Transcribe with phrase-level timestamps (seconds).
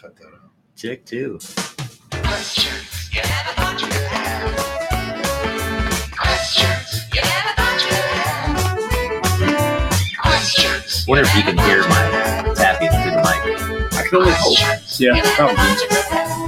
[0.00, 0.50] Cut that out.
[0.76, 1.40] Chick two.
[2.12, 4.54] Questions you never thought you'd have.
[6.16, 7.98] Questions you never thought you'd
[9.42, 9.58] have.
[10.22, 11.04] Questions.
[11.08, 13.92] Wonder if you can hear my tapping through the mic.
[13.92, 14.58] I can only hope.
[15.00, 15.56] Yeah, probably.
[15.56, 16.38] thought you'd have.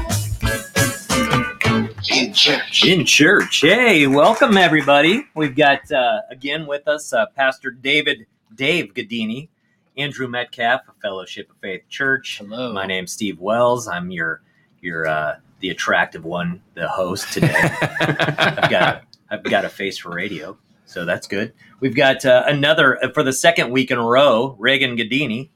[2.08, 2.84] In church.
[2.84, 3.62] In church.
[3.62, 5.26] Hey, welcome everybody.
[5.34, 9.48] We've got uh, again with us uh, Pastor David Dave Gadini,
[10.00, 12.38] Andrew Metcalf of Fellowship of Faith Church.
[12.38, 12.72] Hello.
[12.72, 13.86] My name's Steve Wells.
[13.86, 14.40] I'm your
[14.80, 17.52] your uh, the attractive one, the host today.
[18.00, 21.52] I've got I've got a face for radio, so that's good.
[21.80, 25.50] We've got uh, another uh, for the second week in a row, Reagan Gadini,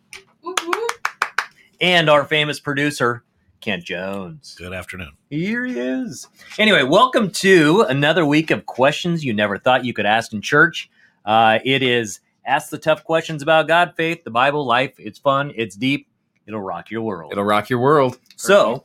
[1.81, 3.25] and our famous producer
[3.63, 4.57] Kent Jones.
[4.59, 5.13] Good afternoon.
[5.31, 6.29] Here he is.
[6.59, 10.91] Anyway, welcome to another week of questions you never thought you could ask in church.
[11.25, 14.95] Uh, it is ask the tough questions about God, faith, the Bible, life.
[14.99, 15.53] It's fun.
[15.57, 16.09] It's deep.
[16.47, 17.33] It'll rock your world.
[17.33, 18.19] It'll rock your world.
[18.37, 18.83] so,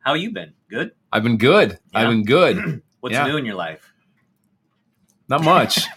[0.00, 0.52] how you been?
[0.68, 0.92] Good.
[1.12, 1.78] I've been good.
[1.92, 2.00] Yeah.
[2.00, 2.82] I've been good.
[3.00, 3.26] What's Yeah.
[3.26, 3.92] new in your life?
[5.28, 5.78] Not much.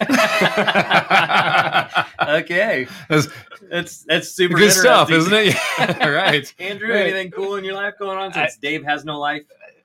[2.28, 3.28] okay, That's
[3.70, 5.54] that's that's super good stuff, isn't it?
[5.78, 6.52] Yeah, right.
[6.58, 7.02] Andrew, Right.
[7.02, 9.42] anything cool in your life going on since Dave has no life?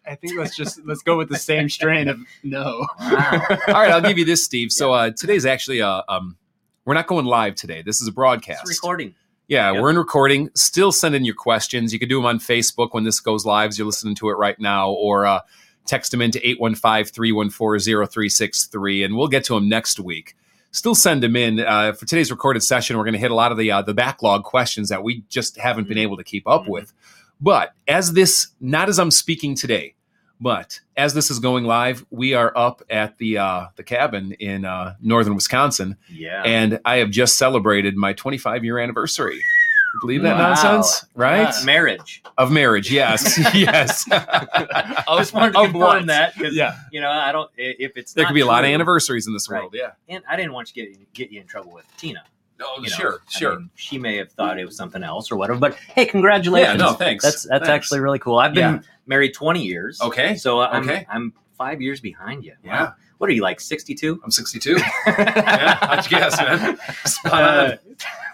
[0.07, 2.85] I think let's just let's go with the same strain of no.
[2.99, 3.41] Wow.
[3.67, 4.71] All right, I'll give you this, Steve.
[4.71, 6.37] So uh, today's actually uh, um,
[6.86, 7.81] we're not going live today.
[7.81, 8.61] This is a broadcast.
[8.64, 9.16] It's recording.
[9.47, 9.81] Yeah, Yep.
[9.81, 10.50] we're in recording.
[10.55, 11.94] Still send in your questions.
[11.94, 13.69] You can do them on Facebook when this goes live.
[13.69, 15.39] as You're listening to it right now, or uh,
[15.86, 20.36] text them into 815-314-0363, and we'll get to them next week.
[20.72, 21.59] Still send them in.
[21.59, 23.94] Uh, for today's recorded session, we're going to hit a lot of the uh, the
[23.94, 26.02] backlog questions that we just haven't been Mhm.
[26.02, 26.69] able to keep up Mhm.
[26.69, 26.94] with.
[27.39, 29.95] But as this, not as I'm speaking today,
[30.41, 34.66] but as this is going live, we are up at the uh, the cabin in
[34.66, 36.44] uh, northern Wisconsin, Yeah.
[36.44, 39.36] and I have just celebrated my 25 year anniversary.
[39.36, 40.50] You Believe that Wow.
[40.50, 41.47] nonsense, right?
[41.47, 42.22] Uh, marriage.
[42.38, 44.06] Of marriage, yes, yes.
[44.11, 46.06] I just wanted to Of confirm what?
[46.08, 46.75] that because Yeah.
[46.91, 47.50] you know I don't.
[47.56, 49.62] If it's there could be a lot of anniversaries in this Right.
[49.62, 49.74] world.
[49.78, 49.91] Yeah.
[50.09, 52.24] and I didn't want to get get you in trouble with Tina.
[52.59, 52.88] No, you know.
[52.95, 53.56] sure, I sure.
[53.59, 55.59] mean, she may have thought it was something else or whatever.
[55.59, 56.79] But hey, congratulations!
[56.79, 57.24] Yeah, no, thanks.
[57.24, 57.69] That's that's Thanks.
[57.69, 58.38] actually really cool.
[58.38, 58.81] I've been Yeah.
[59.05, 59.99] Married twenty years.
[60.01, 60.35] Okay.
[60.35, 61.05] so I'm Okay.
[61.09, 62.53] I'm five years behind you.
[62.63, 62.91] Yeah.
[63.17, 63.61] What are you like?
[63.61, 64.19] Sixty two?
[64.23, 64.75] I'm 62.
[65.07, 66.77] yeah, how'd you guess, man?
[67.05, 67.79] Spot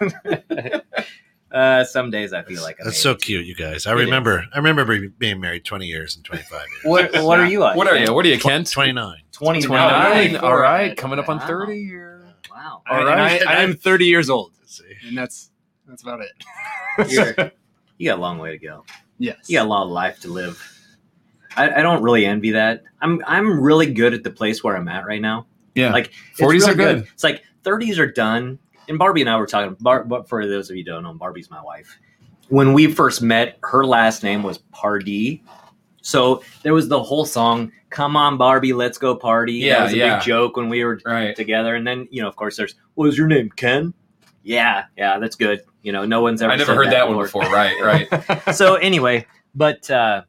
[0.00, 0.82] on.
[1.52, 3.86] Uh, some days I feel like I'm That's so cute, you guys.
[3.86, 4.46] I It remember.
[4.54, 6.84] I remember being married 20 years and 25 years.
[6.84, 7.76] What What are you like?
[7.76, 8.12] What are you?
[8.14, 8.70] What are you, Kent?
[8.70, 9.18] 29.
[9.32, 9.68] 29.
[9.68, 10.36] 29.
[10.36, 12.24] All right, coming up on 30 here.
[12.50, 12.82] Wow.
[12.90, 13.42] All All right.
[13.42, 13.46] right.
[13.46, 14.84] I, am 30 years old, See.
[15.06, 15.50] and that's
[15.86, 16.32] that's about it.
[17.10, 17.52] You're,
[17.98, 18.84] you got a long way to go.
[19.22, 19.36] Yes.
[19.48, 20.60] You got a lot of life to live.
[21.56, 22.82] I, I don't really envy that.
[23.00, 25.46] I'm I'm really good at the place where I'm at right now.
[25.74, 25.92] Yeah.
[25.92, 27.08] Like 40s really are good.
[27.12, 28.58] It's like 30s are done.
[28.88, 29.76] And Barbie and I were talking.
[29.80, 31.98] Bar, but for those of you who don't know, Barbie's my wife.
[32.48, 35.42] When we first met, her last name was Pardee.
[36.02, 39.92] So there was the whole song, "Come on, Barbie, let's go party." Yeah, that was
[39.92, 40.16] a yeah.
[40.18, 41.34] big joke when we were Right.
[41.36, 41.76] together.
[41.76, 43.94] And then you know, of course, there's what was your name, Ken?
[44.42, 45.62] Yeah, yeah, that's good.
[45.82, 46.52] You know, no one's ever.
[46.52, 47.42] I never said heard that one before.
[47.42, 47.54] before.
[47.54, 48.54] Right, right.
[48.54, 50.22] so anyway, but uh,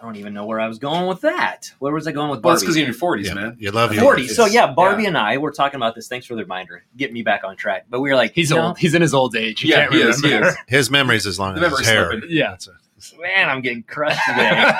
[0.00, 1.70] I don't even know where I was going with that.
[1.78, 2.54] Where was I going with Well, Barbie?
[2.54, 3.56] that's because you're in your 40s, Yeah, man.
[3.58, 4.28] You love your 40.
[4.28, 5.08] So yeah, Barbie yeah.
[5.08, 6.08] and I were talking about this.
[6.08, 6.84] Thanks for the reminder.
[6.96, 7.86] Get me back on track.
[7.90, 8.78] But we were like, He's you know, old.
[8.78, 9.62] He's in his old age.
[9.64, 10.56] You Yeah, can't he is, he is.
[10.68, 12.10] His memory's as long The as his memory's hair.
[12.12, 12.30] slipping.
[12.30, 12.50] Yeah.
[12.50, 12.72] That's a-
[13.20, 14.50] Man, I'm getting crushed today.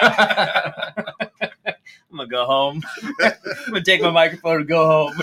[2.10, 2.82] I'm gonna go home.
[3.20, 3.32] I'm
[3.69, 5.22] gonna take my microphone and go home.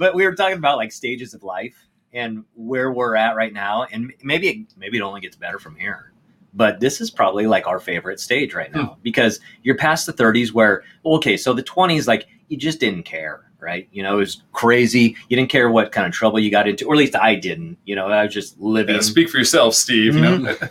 [0.00, 3.86] But we were talking about like stages of life and where we're at right now,
[3.92, 6.12] and maybe it, maybe it only gets better from here.
[6.54, 9.00] But this is probably like our favorite stage right now hmm.
[9.02, 13.52] because you're past the 30s where okay, so the 20s like you just didn't care,
[13.60, 13.88] right?
[13.92, 15.14] You know, it was crazy.
[15.28, 17.76] You didn't care what kind of trouble you got into, or at least I didn't.
[17.84, 18.94] You know, I was just living.
[18.94, 20.14] Yeah, speak for yourself, Steve.
[20.14, 20.64] You know, mm-hmm.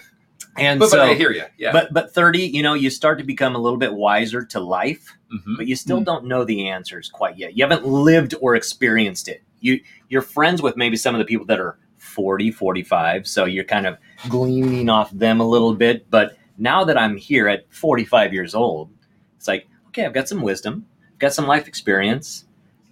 [0.59, 1.43] And but, so, but I hear you.
[1.57, 1.71] Yeah.
[1.71, 5.15] but but 30 you know you start to become a little bit wiser to life
[5.33, 5.57] Mhm.
[5.57, 9.43] but you still don't know the answers quite yet you haven't lived or experienced it
[9.59, 13.63] you you're friends with maybe some of the people that are 40 45 so you're
[13.63, 13.97] kind of
[14.27, 18.89] gleaning off them a little bit but now that i'm here at 45 years old
[19.37, 22.45] it's like okay i've got some wisdom i've got some life experience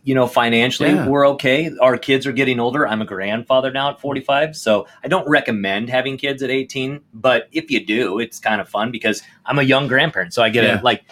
[0.08, 1.06] you know financially Yeah.
[1.08, 5.08] we're okay our kids are getting older i'm a grandfather now at 45 so i
[5.10, 9.22] don't recommend having kids at 18 but if you do it's kind of fun because
[9.46, 10.78] i'm a young grandparent so i get Yeah.
[10.78, 11.04] it like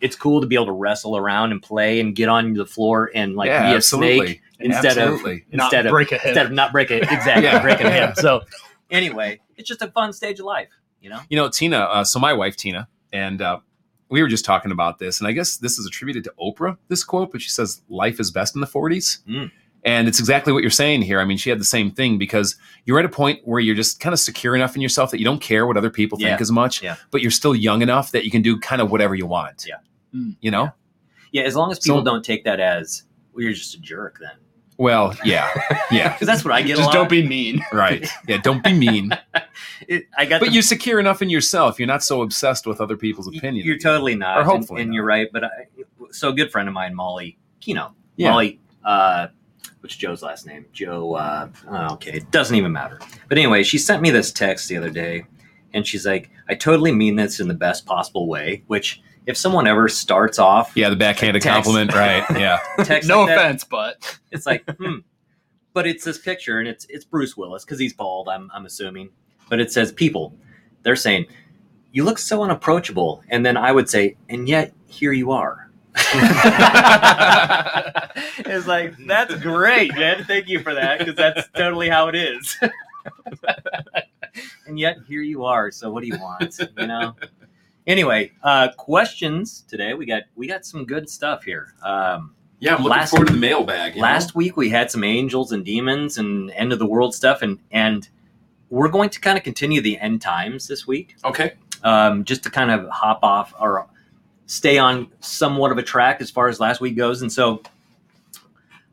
[0.00, 3.10] it's cool to be able to wrestle around and play and get on the floor
[3.14, 4.26] and like yeah, be a absolutely.
[4.26, 5.32] snake instead absolutely.
[5.34, 7.60] of instead Not of break instead of not break it exactly Yeah.
[7.60, 8.42] breaking a hip so
[8.90, 10.68] anyway it's just a fun stage of life
[11.02, 11.78] you know You know, Tina.
[11.80, 13.58] Uh, so my wife Tina, and uh,
[14.10, 16.76] we were just talking about this, and I guess this is attributed to Oprah.
[16.88, 19.18] This quote, but she says, "Life is best in the 40s.
[19.28, 19.50] Mm.
[19.84, 21.20] And it's exactly what you're saying here.
[21.20, 24.00] I mean, she had the same thing because you're at a point where you're just
[24.00, 26.50] kind of secure enough in yourself that you don't care what other people think as
[26.50, 26.96] much, Yeah.
[27.12, 29.64] but you're still young enough that you can do kind of whatever you want.
[29.68, 29.76] Yeah.
[30.12, 30.36] Mm.
[30.40, 30.72] You know?
[31.30, 34.18] Yeah, as long as people So- don't take that as well, you're just a jerk
[34.20, 34.36] then.
[34.78, 35.48] Well, yeah.
[35.90, 36.12] Yeah.
[36.14, 37.62] Because that's what I get a Just don't be mean.
[37.72, 38.08] right.
[38.26, 38.38] Yeah.
[38.38, 39.10] Don't be mean.
[39.86, 41.78] It, I got But the- you're secure enough in yourself.
[41.78, 43.64] You're not so obsessed with other people's opinions.
[43.66, 44.36] You're totally not.
[44.36, 44.94] Or and- hopefully and, not.
[44.96, 45.28] you're right.
[45.32, 45.48] But I,
[46.10, 47.94] so a good friend of mine, Molly Kino.
[48.16, 48.30] Yeah.
[48.30, 49.28] Molly, uh,
[49.80, 50.66] what's Joe's last name?
[50.72, 51.14] Joe.
[51.14, 52.98] Uh, oh, okay, it doesn't even matter.
[53.28, 55.24] But anyway, she sent me this text the other day,
[55.72, 59.66] and she's like, "I totally mean this in the best possible way." Which, if someone
[59.66, 61.54] ever starts off, yeah, the backhanded Text.
[61.54, 62.24] compliment, right?
[62.38, 62.58] Yeah.
[62.82, 64.96] text no like that, offense, but it's like, hmm.
[65.74, 68.28] But it's this picture, and it's it's Bruce Willis because he's bald.
[68.28, 69.10] I'm I'm assuming,
[69.50, 70.34] but it says people.
[70.82, 71.26] They're saying,
[71.92, 75.70] "You look so unapproachable," and then I would say, "And yet here you are."
[78.38, 80.24] it's like that's great, man.
[80.24, 82.56] Thank you for that because that's totally how it is.
[84.66, 85.70] and yet here you are.
[85.70, 86.58] So what do you want?
[86.78, 87.14] You know.
[87.92, 89.94] Anyway, uh, questions today.
[89.94, 91.74] We got we got some good stuff here.
[91.82, 93.96] Um, Yeah, I'm looking Last- forward to the mailbag.
[93.96, 97.58] Last week we had some angels and demons and end of the world stuff, and
[97.72, 98.06] and
[98.68, 101.54] we're going to kind of continue the end times this week, Okay.
[101.82, 103.86] um, just to kind of hop off or
[104.44, 107.22] stay on somewhat of a track as far as last week goes.
[107.22, 107.62] And so,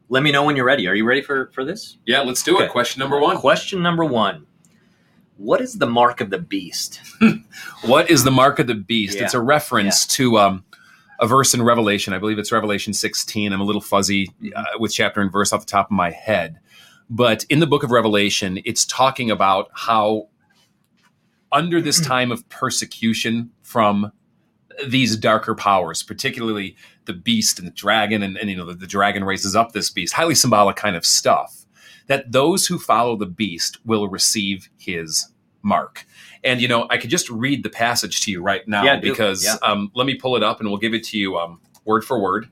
[0.08, 0.88] let me know when you're ready.
[0.88, 1.98] Are you ready for for this?
[2.06, 2.66] Yeah, let's do Okay.
[2.66, 2.72] it.
[2.72, 3.36] Question number one.
[3.36, 4.46] Question number one:
[5.38, 7.02] What is the mark of the beast?
[7.84, 9.18] What is the mark of the beast?
[9.18, 9.26] Yeah.
[9.26, 10.66] It's a reference to um,
[11.20, 12.14] a verse in Revelation.
[12.14, 13.54] I believe it's Revelation 16.
[13.54, 16.60] I'm a little fuzzy uh, with chapter and verse off the top of my head.
[17.10, 20.30] But in the book of Revelation, it's talking about how
[21.52, 24.12] under this time of persecution from
[24.88, 28.88] these darker powers, particularly the beast and the dragon, and, and you know, the, the
[28.88, 31.65] dragon raises up this beast, highly symbolic kind of stuff,
[32.07, 35.28] that those who follow the beast will receive his
[35.62, 36.06] mark.
[36.44, 39.44] And you know, I could just read the passage to you right now Yeah, because
[39.44, 39.56] Yeah.
[39.63, 42.19] um, let me pull it up and we'll give it to you um, word for
[42.19, 42.48] word.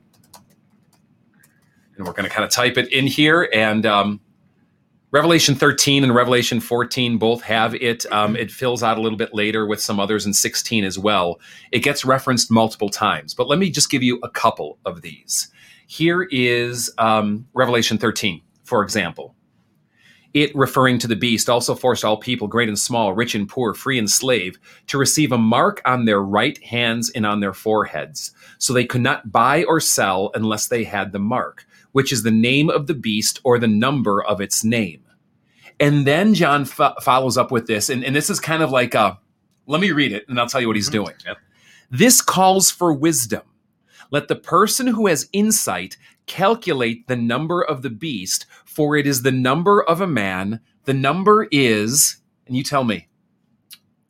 [1.96, 3.48] And we're going to kind of type it in here.
[3.54, 4.20] And um,
[5.12, 8.04] Revelation 13 and Revelation 14 both have it.
[8.10, 11.38] Um, it fills out a little bit later with some others in 16 as well.
[11.70, 15.52] It gets referenced multiple times, but let me just give you a couple of these.
[15.86, 19.36] Here is um, Revelation 13, for example.
[20.34, 23.72] It, referring to the beast, also forced all people, great and small, rich and poor,
[23.72, 24.58] free and slave,
[24.88, 28.32] to receive a mark on their right hands and on their foreheads.
[28.58, 32.32] So they could not buy or sell unless they had the mark, which is the
[32.32, 35.04] name of the beast or the number of its name.
[35.78, 38.94] And then John fo- follows up with this, and, and this is kind of like
[38.94, 39.18] a
[39.66, 41.04] let me read it and I'll tell you what he's mm-hmm.
[41.04, 41.16] doing.
[41.26, 41.36] Yep.
[41.90, 43.42] This calls for wisdom.
[44.10, 49.22] Let the person who has insight calculate the number of the beast, for it is
[49.22, 50.60] the number of a man.
[50.84, 52.16] The number is,
[52.46, 53.08] and you tell me.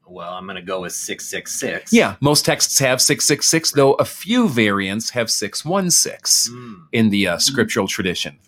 [0.06, 1.92] Well, I'm going to go with six six six.
[1.92, 6.74] Yeah, most texts have 666, though a few variants have 616 Hmm.
[6.92, 8.38] in the uh, scriptural tradition.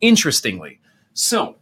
[0.00, 0.78] Interestingly,
[1.14, 1.56] so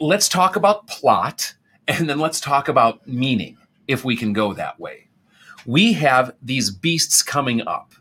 [0.00, 1.54] let's talk about plot
[1.86, 5.08] and then let's talk about meaning, if we can go that way.
[5.66, 7.92] We have these beasts coming up.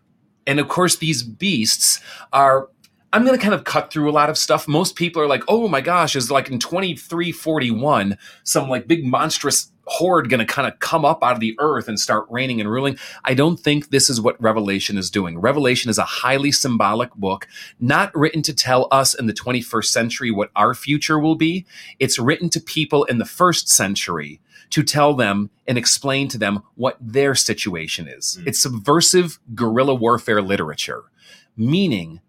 [0.47, 1.99] And of course, these beasts
[2.31, 2.69] are.
[3.13, 4.67] I'm going to kind of cut through a lot of stuff.
[4.67, 9.71] Most people are like, oh my gosh, is like in 2341, some like big monstrous
[9.87, 12.69] horde going to kind of come up out of the earth and start reigning and
[12.69, 12.97] ruling.
[13.23, 15.39] I don't think this is what Revelation is doing.
[15.39, 17.47] Revelation is a highly symbolic book,
[17.79, 21.65] not written to tell us in the 21st century what our future will be.
[21.99, 26.63] It's written to people in the first century to tell them and explain to them
[26.75, 28.37] what their situation is.
[28.41, 28.47] Mm.
[28.47, 31.03] It's subversive guerrilla warfare literature,
[31.55, 32.21] meaning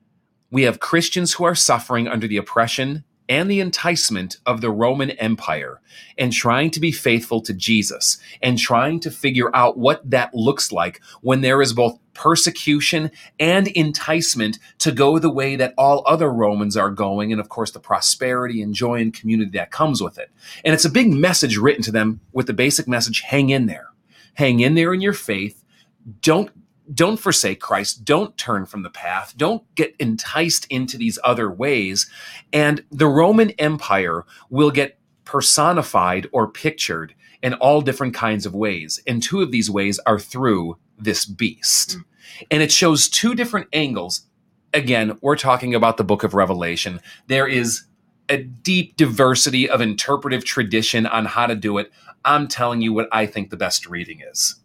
[0.50, 5.11] we have Christians who are suffering under the oppression and the enticement of the Roman
[5.12, 5.81] Empire
[6.17, 10.71] and trying to be faithful to Jesus and trying to figure out what that looks
[10.71, 16.33] like when there is both persecution and enticement to go the way that all other
[16.33, 20.19] Romans are going, and of course, the prosperity and joy and community that comes with
[20.19, 20.31] it.
[20.65, 23.88] And it's a big message written to them with the basic message hang in there.
[24.35, 25.62] Hang in there in your faith.
[26.23, 26.50] Don't
[26.93, 28.05] don't forsake Christ.
[28.05, 29.35] Don't turn from the path.
[29.37, 32.09] Don't get enticed into these other ways.
[32.52, 39.00] And the Roman Empire will get personified or pictured in all different kinds of ways.
[39.07, 41.99] And two of these ways are through this beast.
[41.99, 42.05] Mm.
[42.50, 44.23] And it shows two different angles.
[44.73, 47.00] Again, we're talking about the book of Revelation.
[47.26, 47.85] There is
[48.28, 51.90] a deep diversity of interpretive tradition on how to do it.
[52.25, 54.57] I'm telling you what I think the best reading is.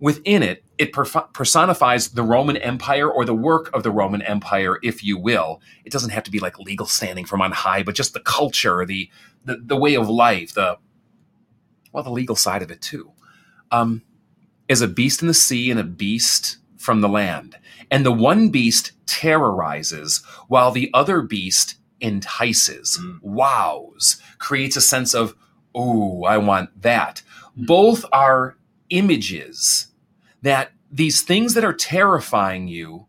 [0.00, 4.78] Within it, it perf- personifies the Roman Empire or the work of the Roman Empire,
[4.82, 5.60] if you will.
[5.84, 8.84] It doesn't have to be like legal standing from on high, but just the culture,
[8.84, 9.10] the
[9.44, 10.78] the, the way of life, the
[11.92, 13.12] well, the legal side of it too.
[13.70, 14.02] Um,
[14.68, 17.56] is a beast in the sea and a beast from the land,
[17.90, 23.18] and the one beast terrorizes while the other beast entices, Mm.
[23.22, 25.34] wows, creates a sense of,
[25.76, 27.22] "Ooh, I want that."
[27.56, 28.56] Both are
[28.90, 29.87] images
[30.42, 33.06] that these things that are terrifying you,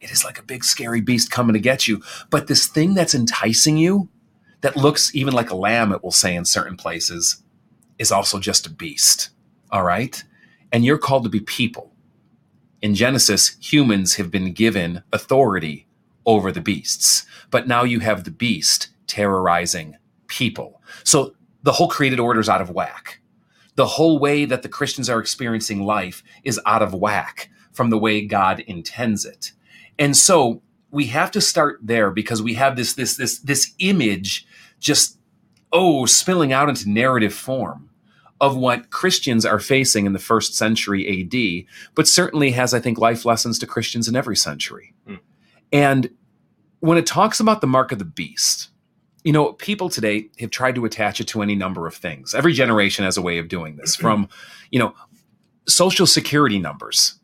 [0.00, 2.02] it is like a big scary beast coming to get you.
[2.30, 4.08] But this thing that's enticing you,
[4.60, 7.42] that looks even like a lamb, it will say in certain places,
[7.98, 9.30] is also just a beast.
[9.70, 10.22] All right?
[10.72, 11.92] And you're called to be people.
[12.82, 15.86] In Genesis, humans have been given authority
[16.24, 20.82] over the beasts, but now you have the beast terrorizing people.
[21.04, 23.20] So the whole created order is out of whack
[23.76, 27.98] the whole way that the Christians are experiencing life is out of whack from the
[27.98, 29.52] way God intends it.
[29.98, 34.46] And so we have to start there because we have this this this this image
[34.80, 35.18] just
[35.72, 37.90] oh spilling out into narrative form
[38.40, 42.98] of what Christians are facing in the first century AD, but certainly has I think
[42.98, 44.94] life lessons to Christians in every century.
[45.06, 45.14] Hmm.
[45.72, 46.10] And
[46.80, 48.70] when it talks about the mark of the beast,
[49.26, 52.34] you know, people today have tried to attach it to any number of things.
[52.34, 54.28] Every generation has a way of doing this, from,
[54.70, 54.94] you know,
[55.66, 57.18] social security numbers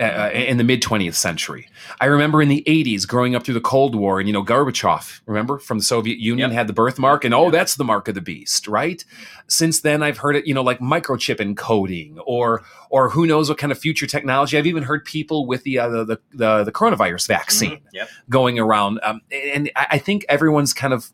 [0.00, 1.68] uh, in the mid 20th century.
[2.00, 5.20] I remember in the 80s growing up through the Cold War, and, you know, Gorbachev,
[5.26, 6.56] remember, from the Soviet Union Yep.
[6.56, 7.52] had the birthmark, and oh, Yep.
[7.52, 9.04] that's the mark of the beast, right?
[9.46, 13.58] Since then, I've heard it, you know, like microchip encoding or, or who knows what
[13.58, 14.56] kind of future technology.
[14.56, 17.80] I've even heard people with the, uh, the, the, the, coronavirus vaccine Mhm.
[17.92, 18.08] Yep.
[18.30, 18.98] going around.
[19.02, 21.12] Um, and I think everyone's kind of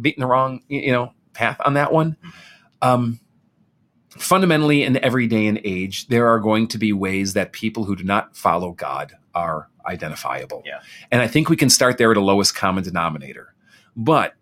[0.00, 2.16] beating the wrong, you know, path on that one.
[2.82, 3.20] Um,
[4.10, 7.96] fundamentally, in every day and age, there are going to be ways that people who
[7.96, 10.62] do not follow God are identifiable.
[10.64, 10.80] Yeah.
[11.10, 13.54] And I think we can start there at a lowest common denominator.
[13.96, 14.34] But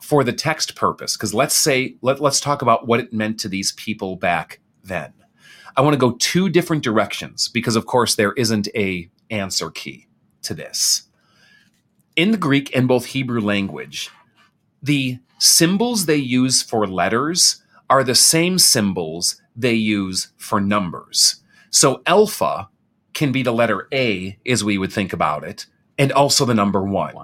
[0.00, 3.48] for the text purpose, because let's say, let, let's talk about what it meant to
[3.48, 5.12] these people back then.
[5.76, 10.08] I want to go two different directions because, of course, there isn't a answer key
[10.42, 11.04] to this.
[12.16, 14.10] In the Greek and both Hebrew language,
[14.82, 21.42] the symbols they use for letters are the same symbols they use for numbers.
[21.70, 22.68] So alpha
[23.14, 25.66] can be the letter A, as we would think about it,
[25.98, 27.16] and also the number one.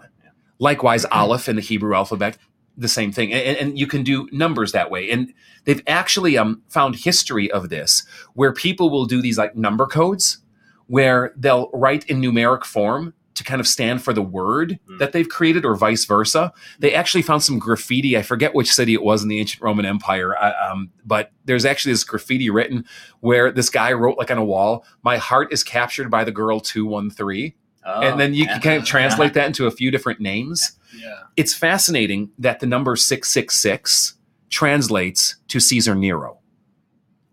[0.59, 2.39] Likewise, aleph in the Hebrew alphabet,
[2.77, 3.33] the same thing.
[3.33, 5.11] And, and you can do numbers that way.
[5.11, 5.33] And
[5.65, 10.39] they've actually um, found history of this where people will do these like number codes
[10.87, 14.99] where they'll write in numeric form to kind of stand for the word Mm.
[14.99, 16.53] that they've created or vice versa.
[16.79, 18.17] They actually found some graffiti.
[18.17, 21.65] I forget which city it was in the ancient Roman Empire, uh, um, but there's
[21.65, 22.85] actually this graffiti written
[23.21, 26.61] where this guy wrote like on a wall, "My heart is captured by the girl
[26.61, 27.55] 213."
[27.87, 28.53] Oh, and then you yeah.
[28.55, 30.73] can kind of translate that into a few different names.
[30.97, 31.25] Yeah.
[31.37, 34.15] It's fascinating that the number 666
[34.49, 36.39] translates to Caesar Nero,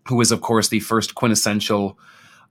[0.08, 1.98] who is, of course, the first quintessential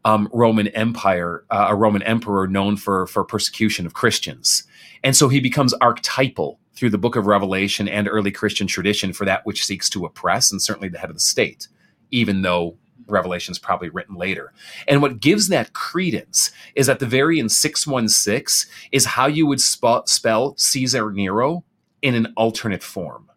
[0.05, 4.63] um, Roman Empire, uh, a Roman emperor known for, for persecution of Christians.
[5.03, 9.25] And so he becomes archetypal through the book of Revelation and early Christian tradition for
[9.25, 11.67] that which seeks to oppress, and certainly the head of the state,
[12.09, 12.77] even though
[13.07, 14.53] Revelation is probably written later.
[14.87, 20.05] And what gives that credence is that the variant 616 is how you would sp-
[20.07, 21.63] spell Caesar Nero
[22.01, 23.29] in an alternate form.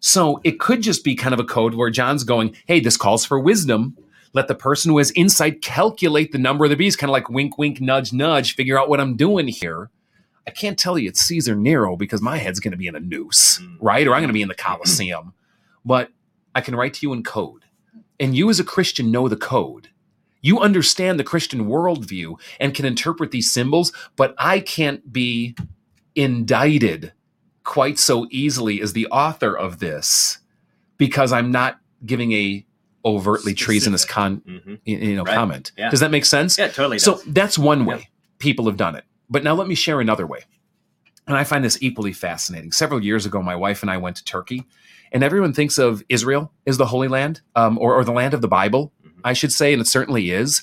[0.00, 3.24] So it could just be kind of a code where John's going, hey, this calls
[3.24, 3.96] for wisdom.
[4.34, 7.30] Let the person who has insight calculate the number of the beast, kind of like
[7.30, 9.90] wink, wink, nudge, nudge, figure out what I'm doing here.
[10.46, 13.00] I can't tell you it's Caesar Nero because my head's going to be in a
[13.00, 13.76] noose, Mm.
[13.80, 14.06] right?
[14.06, 15.32] Or I'm going to be in the Colosseum.
[15.84, 16.10] But
[16.54, 17.64] I can write to you in code.
[18.20, 19.88] And you, as a Christian, know the code.
[20.40, 25.54] You understand the Christian worldview and can interpret these symbols, but I can't be
[26.14, 27.12] indicted
[27.64, 30.38] quite so easily as the author of this
[30.96, 32.64] because I'm not giving a
[33.16, 34.78] overtly treasonous con, Mhm.
[34.84, 35.34] you know Right.
[35.34, 35.72] comment.
[35.76, 35.90] Yeah.
[35.90, 36.58] Does that make sense?
[36.58, 36.98] Yeah, totally.
[36.98, 37.24] So does.
[37.26, 38.04] that's one way Yeah.
[38.38, 39.04] people have done it.
[39.30, 40.40] But now let me share another way.
[41.26, 42.72] And I find this equally fascinating.
[42.72, 44.64] Several years ago, my wife and I went to Turkey,
[45.12, 48.40] and everyone thinks of Israel as the Holy Land um, or, or the land of
[48.40, 49.10] the Bible, Mhm.
[49.24, 50.62] I should say, and it certainly is.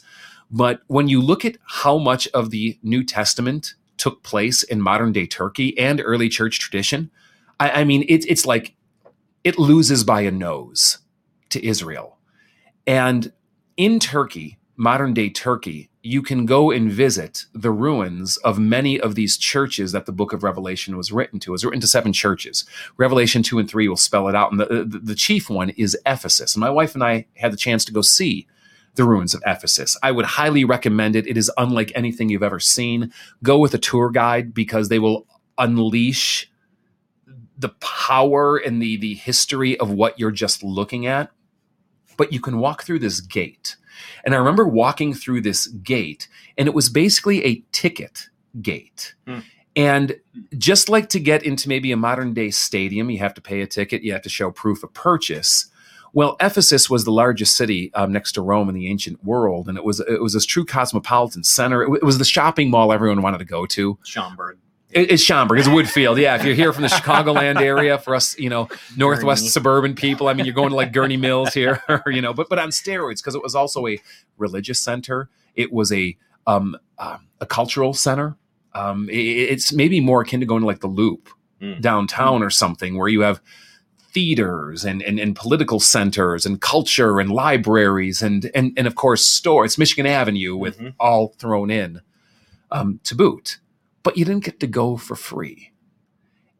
[0.52, 5.12] But when you look at how much of the New Testament took place in modern
[5.12, 7.10] day Turkey and early church tradition,
[7.60, 8.75] I, I mean, it, it's like
[9.44, 10.98] it loses by a nose
[11.50, 12.15] to Israel.
[12.88, 13.32] And
[13.77, 19.15] in Turkey, modern day Turkey, you can go and visit the ruins of many of
[19.15, 21.51] these churches that the book of Revelation was written to.
[21.51, 22.63] It was written to seven churches.
[22.98, 24.51] Revelation 2 and 3 will spell it out.
[24.51, 26.54] And the, the, the chief one is Ephesus.
[26.54, 28.48] And my wife and I had the chance to go see
[28.94, 29.98] the ruins of Ephesus.
[30.04, 31.27] I would highly recommend it.
[31.27, 33.12] It is unlike anything you've ever seen.
[33.44, 35.27] Go with a tour guide because they will
[35.58, 36.51] unleash
[37.58, 41.32] the power and the the history of what you're just looking at.
[42.18, 43.76] But you can walk through this gate.
[44.24, 48.30] And I remember walking through this gate and it was basically a ticket
[48.62, 49.14] gate.
[49.28, 49.40] Hmm.
[49.76, 50.16] And
[50.58, 53.68] just like to get into maybe a modern day stadium, you have to pay a
[53.68, 55.68] ticket, you have to show proof of purchase.
[56.14, 59.78] Well, Ephesus was the largest city um, next to Rome in the ancient world, and
[59.78, 61.84] it was it was this true cosmopolitan center.
[61.84, 64.00] It, wa- it was the shopping mall everyone wanted to go to.
[64.06, 64.58] Schaumburg.
[64.96, 66.20] It- it's Schaumburg, it's Woodfield.
[66.20, 69.50] Yeah, if you're here from the Chicagoland area, for us, you know, northwest Gurnee.
[69.50, 72.58] suburban people, I mean, you're going to like Gurnee Mills here, you know, but but
[72.60, 74.00] on steroids because it was also a
[74.38, 75.30] religious center.
[75.56, 76.16] It was a
[76.48, 78.38] um, uh, a cultural center.
[78.74, 81.30] Um, i- i- it's maybe more akin to going to like the Loop
[81.62, 81.80] Mm.
[81.82, 83.40] downtown or something, where you have
[84.14, 89.25] theaters and, and and political centers and culture and libraries and and and of course
[89.30, 89.72] stores.
[89.72, 90.94] It's Michigan Avenue with Mhm.
[91.00, 92.02] all thrown in
[92.72, 93.60] um, to boot,
[94.06, 95.72] but you didn't get to go for free.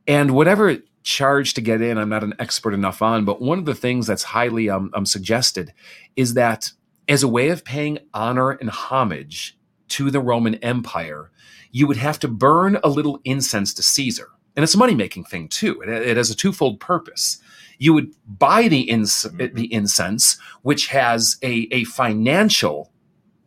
[0.08, 3.66] And whatever charge to get in, I'm not an expert enough on, but one of
[3.66, 5.72] the things that's highly um, um, suggested
[6.16, 6.72] is that
[7.08, 9.58] as a way of paying honor and homage
[9.90, 11.32] to the Roman Empire,
[11.72, 14.30] you would have to burn a little incense to Caesar.
[14.56, 15.82] And it's a money making thing too.
[15.82, 17.40] It, it has a twofold purpose.
[17.78, 19.54] You would buy the, ins- Mhm.
[19.54, 22.92] the incense, which has a, a financial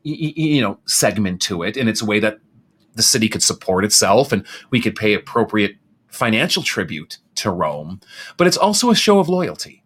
[0.04, 2.38] you know segment to it and it's a way that
[2.98, 5.76] the city could support itself and we could pay appropriate
[6.08, 8.00] financial tribute to Rome
[8.36, 9.84] but it's also a show of loyalty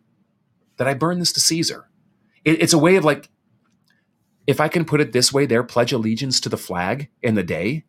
[0.78, 1.88] that I burn this to Caesar.
[2.44, 3.28] It, it's a way of like
[4.46, 7.44] if I can put it this way their pledge allegiance to the flag in the
[7.44, 7.84] day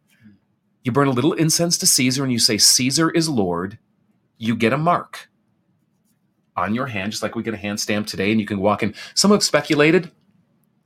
[0.84, 3.80] you burn a little incense to Caesar and you say Caesar is Lord.
[4.38, 5.30] You get a mark
[6.56, 8.84] on your hand just like we get a hand stamp today and you can walk
[8.84, 8.94] in.
[9.15, 10.12] Some have speculated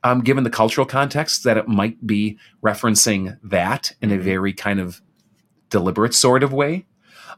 [0.08, 4.22] um, given the cultural context, that it might be referencing that in a Mhm.
[4.22, 5.02] very kind of
[5.70, 6.86] deliberate sort of way.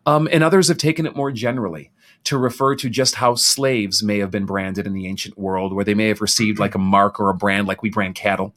[0.06, 1.92] Um, and others have taken it more generally
[2.26, 5.86] to refer to just how slaves may have been branded in the ancient world, where
[5.86, 8.54] they may have received like a mark or a brand, like we brand cattle,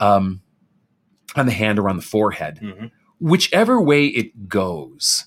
[0.00, 0.40] um,
[1.36, 2.58] on the hand or on the forehead.
[2.62, 2.90] Mhm.
[3.20, 5.26] Whichever way it goes,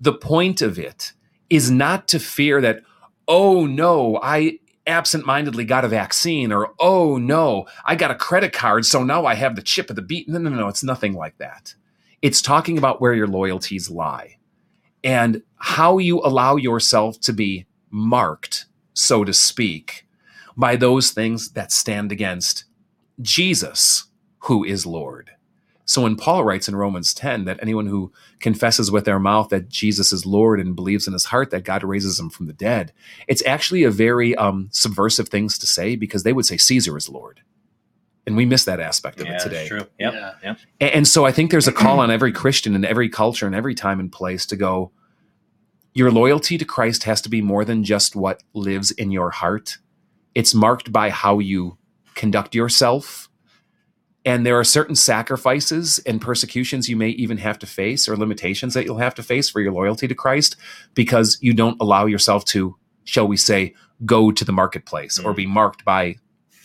[0.00, 1.12] the point of it
[1.50, 2.82] is not to fear that,
[3.28, 8.86] oh no, I absentmindedly got a vaccine, or oh no, I got a credit card,
[8.86, 10.28] so now I have the chip of the beat.
[10.28, 11.74] No, no, no, it's nothing like that.
[12.22, 14.38] It's talking about where your loyalties lie
[15.04, 20.06] and how you allow yourself to be marked, so to speak,
[20.56, 22.64] by those things that stand against
[23.20, 24.08] Jesus,
[24.40, 25.30] who is Lord.
[25.88, 29.68] So when Paul writes in Romans 10 that anyone who confesses with their mouth that
[29.68, 32.92] Jesus is Lord and believes in his heart that God raises him from the dead,
[33.28, 37.08] it's actually a very um, subversive things to say because they would say Caesar is
[37.08, 37.40] Lord.
[38.26, 39.68] And we miss that aspect of Yeah, it today.
[39.68, 39.86] true.
[40.00, 40.12] Yep.
[40.12, 40.32] Yeah.
[40.42, 40.58] Yep.
[40.80, 43.76] And so I think there's a call on every Christian in every culture and every
[43.76, 44.90] time and place to go,
[45.94, 49.78] your loyalty to Christ has to be more than just what lives in your heart.
[50.34, 51.78] It's marked by how you
[52.16, 53.30] conduct yourself.
[54.26, 58.74] And there are certain sacrifices and persecutions you may even have to face or limitations
[58.74, 60.56] that you'll have to face for your loyalty to Christ
[60.94, 63.72] because you don't allow yourself to, shall we say,
[64.04, 65.36] go to the marketplace or Mhm.
[65.36, 66.16] be marked by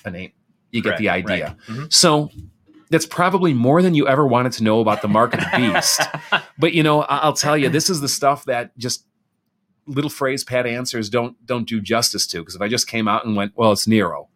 [0.03, 0.31] a name.
[0.71, 1.55] You get the idea.
[1.69, 1.77] right.
[1.77, 1.93] Mhm.
[1.93, 2.31] So
[2.89, 6.01] that's probably more than you ever wanted to know about the mark of the beast.
[6.57, 9.05] but you know, I'll tell you, this is the stuff that just
[9.85, 12.39] little phrase pat answers don't don't do justice to.
[12.39, 14.29] Because if I just came out and went, well, it's Nero,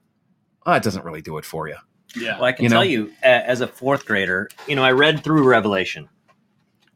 [0.65, 1.75] oh, it doesn't really do it for you.
[2.15, 2.35] Yeah.
[2.35, 2.75] Well, I can You know?
[2.77, 6.09] tell you, as a fourth grader, you know, I read through Revelation.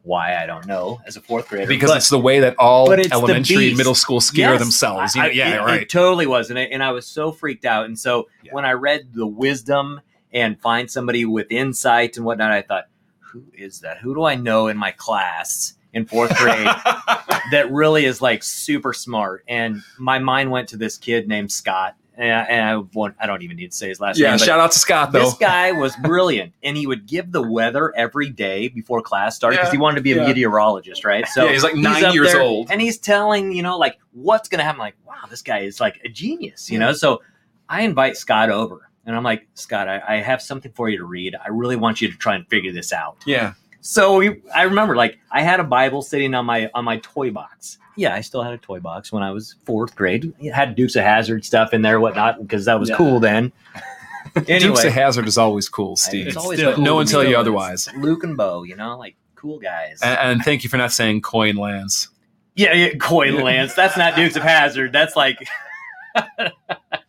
[0.02, 1.00] Why I don't know.
[1.06, 3.68] As a fourth grader, Because but- it's the way that all but it's the elementary
[3.68, 5.14] and middle school scare Yes, themselves.
[5.14, 5.82] You I- yeah, it, right.
[5.82, 7.84] It totally was, and I, and I was so freaked out.
[7.84, 8.54] And so Yeah.
[8.54, 10.00] when I read the wisdom
[10.32, 12.86] and find somebody with insight and whatnot, I thought,
[13.18, 13.98] who is that?
[13.98, 16.64] Who do I know in my class in fourth grade
[17.52, 19.44] that really is like super smart?
[19.48, 23.26] And my mind went to this kid named Scott, and I, and I, won't, I
[23.26, 24.38] don't even need to say his last yeah, name.
[24.38, 25.24] but shout out to Scott though.
[25.24, 29.56] this guy was brilliant, and he would give the weather every day before class started
[29.56, 30.26] because Yeah, he wanted to be a yeah.
[30.28, 31.26] meteorologist, right?
[31.28, 32.70] So Yeah, he's like nine up years there, old.
[32.70, 34.78] and he's telling you know like what's going to happen.
[34.78, 36.86] Like, wow, this guy is like a genius, you Yeah.
[36.86, 36.92] know.
[36.92, 37.22] So
[37.68, 41.04] I invite Scott over, and I'm like, Scott, I, I have something for you to
[41.04, 41.34] read.
[41.42, 43.16] I really want you to try and figure this out.
[43.26, 46.98] yeah, So we, I remember like I had a Bible sitting on my on my
[46.98, 47.78] toy box.
[47.96, 50.32] Yeah, I still had a toy box when I was fourth grade.
[50.38, 52.96] It had Dukes of Hazzard stuff in there, whatnot, because that was Yeah.
[52.96, 53.52] cool then.
[54.46, 56.28] Dukes of Hazzard is always cool, Steve.
[56.28, 57.88] it's It's always still- cool no one tell you otherwise.
[57.96, 60.00] Luke and Bo, you know, like cool guys.
[60.02, 62.08] And, and thank you for not saying Coy and Vance.
[62.54, 63.74] yeah, yeah, Coy and Vance.
[63.74, 64.92] That's not Dukes of Hazzard.
[64.92, 65.38] That's like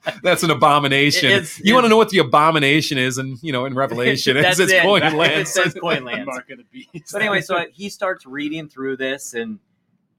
[0.24, 1.30] That's an abomination.
[1.32, 4.60] It's- you want to know what the abomination is, and you know, in Revelation, it's,
[4.60, 4.82] it's it.
[4.84, 5.52] coin It lands.
[5.52, 6.26] says Coy and Vance.
[6.26, 7.12] Mark of the beast.
[7.12, 9.60] But anyway, so he starts reading through this, and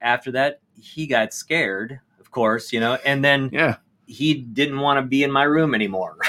[0.00, 3.76] after that, he got scared, of course, you know, and then yeah.
[4.06, 6.16] he didn't want to be in my room anymore.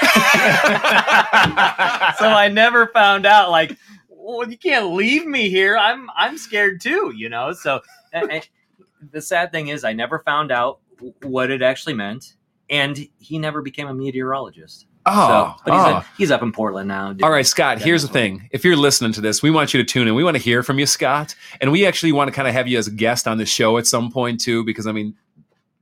[2.28, 3.76] I never found out, like,
[4.08, 5.76] well, you can't leave me here.
[5.76, 7.52] I'm I'm scared too, you know.
[7.52, 7.80] So
[8.12, 8.48] and- and
[9.12, 10.80] the sad thing is, I never found out
[11.22, 12.36] what it actually meant,
[12.70, 14.86] and he never became a meteorologist.
[15.06, 15.96] Oh, so, but he's, oh.
[15.98, 17.14] a- he's up in Portland now.
[17.22, 18.48] All right, Scott, Yeah, here's the thing.
[18.52, 20.14] If you're listening to this, we want you to tune in.
[20.14, 21.34] We want to hear from you, Scott.
[21.60, 23.76] And we actually want to kind of have you as a guest on the show
[23.76, 25.14] at some point, too, because I mean,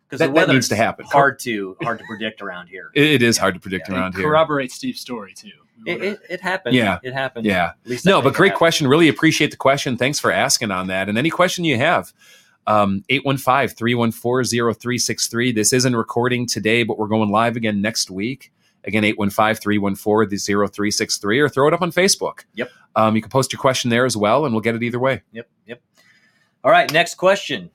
[0.08, 1.06] because that- the that needs to happen.
[1.06, 2.90] Hard to hard to predict around here.
[2.94, 4.24] it, it is hard to predict Yeah, around here.
[4.24, 5.50] corroborate Steve's story too.
[5.86, 6.74] It, it, it happened.
[6.76, 6.98] Yeah.
[7.02, 7.44] it happened.
[7.46, 7.72] Yeah.
[7.84, 8.58] At least No, but great happened.
[8.58, 8.86] question.
[8.88, 9.96] Really appreciate the question.
[9.96, 11.08] Thanks for asking on that.
[11.08, 12.12] And any question you have,
[12.66, 15.52] 815 314 0363.
[15.52, 18.52] This isn't recording today, but we're going live again next week.
[18.84, 22.44] Again, 815 314 0363, or throw it up on Facebook.
[22.54, 22.70] Yep.
[22.96, 25.22] Um, you can post your question there as well, and we'll get it either way.
[25.32, 25.82] Yep, yep.
[26.64, 27.70] All right, next question.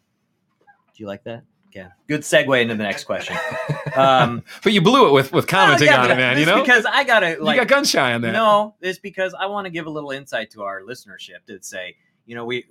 [0.66, 1.44] Do you like that?
[1.74, 1.90] Yeah.
[2.08, 3.38] good segue into the next question.
[3.96, 6.38] Um, But you blew it with, with commenting yeah, on it, man.
[6.38, 6.62] You know?
[6.62, 8.32] because I gotta like you got gun shy on that.
[8.32, 11.96] no, it's because I want to give a little insight to our listenership to say,
[12.28, 12.66] you know, we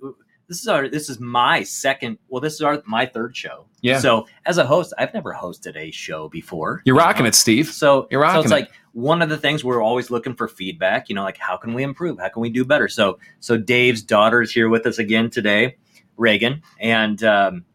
[0.47, 2.17] this is our this is my second.
[2.29, 3.65] Well, this is our my third show.
[3.81, 3.99] Yeah.
[3.99, 6.81] So as a host, I've never hosted a show before.
[6.85, 7.29] You're you rocking know?
[7.29, 7.67] it, Steve.
[7.67, 8.55] So, You're rocking so it's it.
[8.55, 11.09] like one of the things we're always looking for feedback.
[11.09, 12.19] You know, like how can we improve?
[12.19, 12.87] How can we do better?
[12.87, 15.75] So, so Dave's daughter is here with us again today,
[16.15, 17.65] Reagan, and um,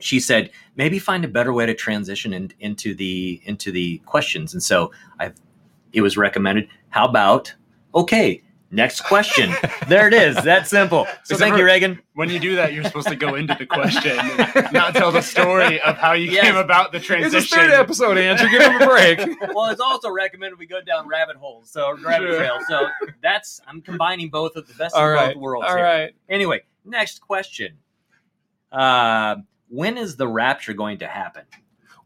[0.00, 4.54] she said maybe find a better way to transition in, into the into the questions.
[4.54, 5.32] And so I,
[5.92, 6.68] it was recommended.
[6.88, 7.54] How about
[7.94, 8.42] okay?
[8.70, 9.54] Next question.
[9.88, 10.36] there it is.
[10.44, 11.06] That simple.
[11.24, 12.00] So Is thank it you, Reagan.
[12.14, 14.16] when you do that, you're supposed to go into the question,
[14.72, 16.44] not tell the story of how you Yes.
[16.44, 17.38] came about the transition.
[17.38, 17.58] It's transition.
[17.60, 18.48] his third episode, Andrew.
[18.50, 19.18] Give him a break.
[19.54, 22.36] well, it's also recommended we go down rabbit holes, so rabbit Sure.
[22.38, 22.62] trails.
[22.68, 22.88] So
[23.22, 25.34] that's I'm combining both of the best All of right.
[25.34, 25.66] both worlds.
[25.68, 25.84] All here.
[25.84, 26.14] right.
[26.28, 27.76] Anyway, next question.
[28.72, 29.36] Uh,
[29.68, 31.44] when is the rapture going to happen?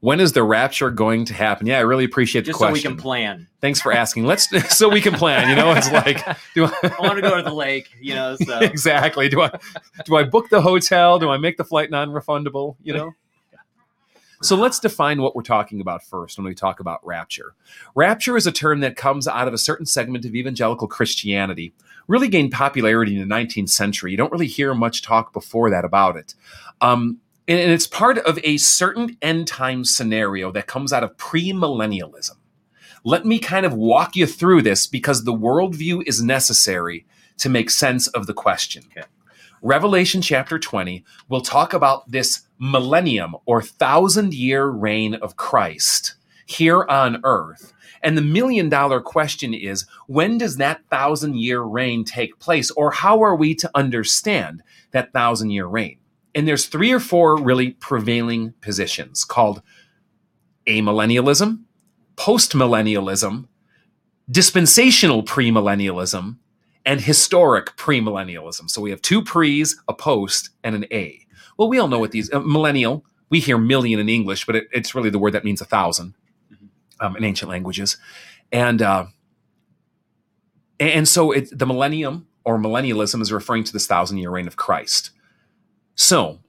[0.02, 1.68] When is the rapture going to happen?
[1.68, 3.46] Yeah, I really appreciate Just the so we can plan.
[3.60, 4.24] Thanks for asking.
[4.24, 5.48] Let's so we can plan.
[5.48, 6.24] You know, it's like
[6.56, 7.88] do I, I want to go to the lake.
[8.00, 9.28] You know, so exactly.
[9.28, 9.56] Do I
[10.04, 11.20] do I book the hotel?
[11.20, 12.74] Do I make the flight non-refundable?
[12.82, 13.12] You know.
[14.42, 17.54] So let's define what we're talking about first when we talk about rapture.
[17.94, 21.74] Rapture is a term that comes out of a certain segment of evangelical Christianity.
[22.08, 24.10] Really gained popularity in the 19th century.
[24.10, 26.34] You don't really hear much talk before that about it.
[26.80, 27.20] Um,
[27.52, 32.36] and and it's part of a certain end time scenario that comes out of premillennialism.
[33.04, 37.04] Let me kind of walk you through this because the worldview is necessary
[37.38, 38.84] to make sense of the question.
[38.86, 39.06] Okay.
[39.60, 46.14] Revelation chapter 20 will talk about this millennium or thousand year reign of Christ
[46.46, 47.74] here on earth.
[48.02, 52.70] And the million dollar question is when does that thousand year reign take place?
[52.70, 54.62] Or how are we to understand
[54.92, 55.98] that thousand year reign?
[56.34, 59.62] And there's three or four really prevailing positions called
[60.66, 61.62] amillennialism,
[62.16, 63.48] postmillennialism,
[64.30, 66.36] dispensational premillennialism,
[66.84, 68.68] and historic premillennialism.
[68.70, 71.18] So we have two pre's, a post, and an a.
[71.56, 73.04] Well, we all know what these uh, millennial.
[73.28, 76.14] We hear million in English, but it, it's really the word that means a 1000
[77.00, 77.96] um, in ancient languages,
[78.50, 79.06] and uh,
[80.78, 84.56] and so it, the millennium or millennialism is referring to this thousand year reign of
[84.56, 85.10] Christ.
[85.94, 86.40] So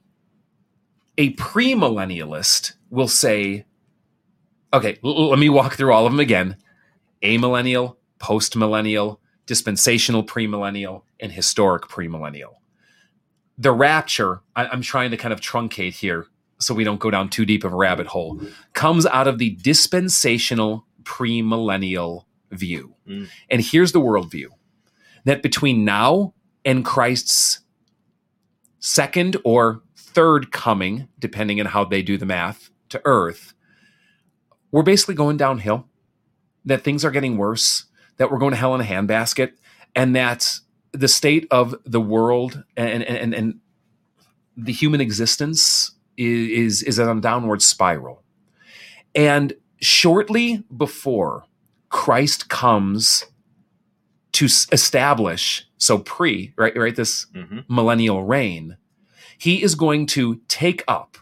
[1.16, 3.64] a premillennialist will say,
[4.72, 6.56] okay, l- let me walk through all of them again:
[7.22, 12.54] amillennial, postmillennial, dispensational premillennial, and historic premillennial.
[13.56, 16.26] The rapture, I, I'm trying to kind of truncate here
[16.58, 18.40] so we don't go down too deep of a rabbit hole,
[18.72, 22.94] comes out of the dispensational premillennial view.
[23.06, 23.28] Mm.
[23.50, 24.46] And here's the worldview
[25.24, 27.60] that between now and Christ's
[28.84, 33.54] second or third coming, depending on how they do the math, to earth,
[34.70, 35.88] we're basically going downhill,
[36.66, 37.86] that things are getting worse,
[38.18, 39.52] that we're going to hell in a handbasket,
[39.96, 40.58] and that
[40.92, 43.60] the state of the world and, and, and
[44.54, 48.22] the human existence is, is, is on a downward spiral.
[49.14, 51.46] And shortly before
[51.88, 53.24] Christ comes
[54.34, 58.76] to establish, so pre, right, right, this hmm millennial reign,
[59.38, 61.16] he is going to take up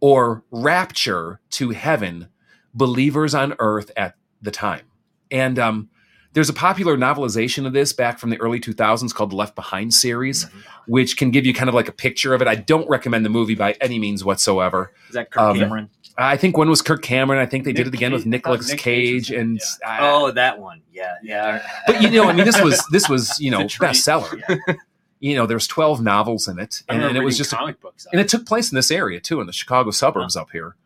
[0.00, 2.28] or rapture to heaven
[2.74, 4.82] believers on earth at the time.
[5.30, 5.88] And um,
[6.36, 9.92] there's a popular novelization of this back from the early 2000s called the Left Behind
[9.94, 10.46] series,
[10.86, 12.46] which can give you kind of like a picture of it.
[12.46, 14.92] I don't recommend the movie by any means whatsoever.
[15.08, 15.90] Is that Kirk Um, Cameron?
[16.18, 17.40] I think one was Kirk Cameron.
[17.40, 19.88] I think they did it again with Cage- Nicolas Nick Cage, Cage and yeah.
[19.88, 20.82] I- Oh, that one.
[20.92, 21.66] Yeah, yeah.
[21.86, 24.42] but you know, I mean, this was this was you know a bestseller.
[24.68, 24.74] Yeah.
[25.20, 28.06] You know, there's 12 novels in it, and, and it was just a comic books.
[28.12, 30.76] and it took place in this area too, in the Chicago suburbs up here,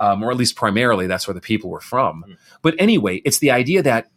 [0.00, 2.24] um, or at least primarily that's where the people were from.
[2.28, 2.36] Mm.
[2.62, 4.08] But anyway, it's the idea that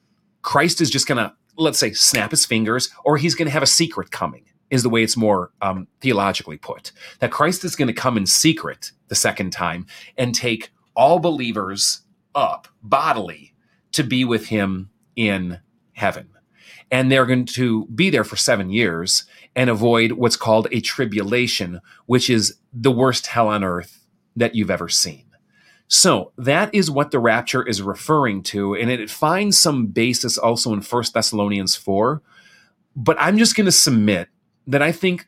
[0.43, 3.63] Christ is just going to, let's say, snap his fingers, or he's going to have
[3.63, 4.45] a secret coming.
[4.69, 6.93] Is the way it's more um, theologically put.
[7.19, 9.85] That Christ is going to come in secret the second time
[10.17, 12.01] and take all believers
[12.33, 13.53] up bodily
[13.91, 15.59] to be with him in
[15.91, 16.29] heaven.
[16.89, 19.25] And they're going to be there for seven years
[19.55, 24.03] and avoid what's called a tribulation, which is the worst hell on earth
[24.35, 25.22] that you've ever seen.
[25.93, 30.73] So that is what the rapture is referring to, and it finds some basis also
[30.73, 32.19] in 1 Thessalonians 4.
[32.95, 34.27] But I'm just going to submit
[34.65, 35.27] that I think,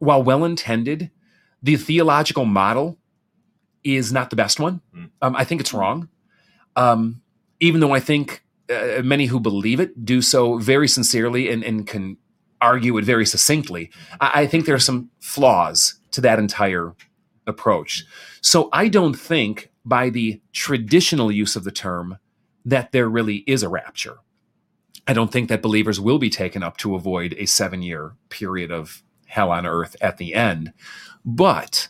[0.00, 1.12] while well intended,
[1.62, 2.98] the theological model
[3.84, 4.80] is not the best one.
[4.92, 5.10] Mm.
[5.22, 6.08] Um, I think it's wrong.
[6.74, 7.22] Um,
[7.60, 11.86] even though I think uh, many who believe it do so very sincerely and, and
[11.86, 12.16] can
[12.60, 16.96] argue it very succinctly, I, I think there are some flaws to that entire
[17.46, 18.04] approach.
[18.40, 22.18] So I don't think, by the traditional use of the term,
[22.64, 24.18] that there really is a rapture.
[25.06, 28.70] I don't think that believers will be taken up to avoid a seven year period
[28.70, 30.72] of hell on earth at the end.
[31.24, 31.88] But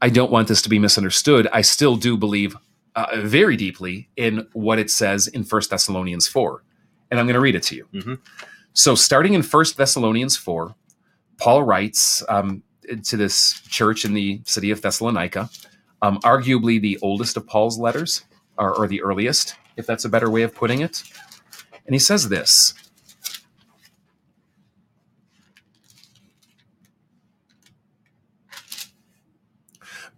[0.00, 1.48] I don't want this to be misunderstood.
[1.52, 2.56] I still do believe
[2.94, 6.62] uh, very deeply in what it says in 1 Thessalonians 4.
[7.10, 7.88] And I'm going to read it to you.
[7.92, 8.18] Mhm.
[8.72, 10.74] So, starting in 1 Thessalonians 4,
[11.38, 12.62] Paul writes um,
[13.04, 15.48] to this church in the city of Thessalonica,
[16.04, 18.24] um, arguably the oldest of Paul's letters,
[18.58, 21.02] or, or the earliest, if that's a better way of putting it.
[21.86, 22.74] And he says this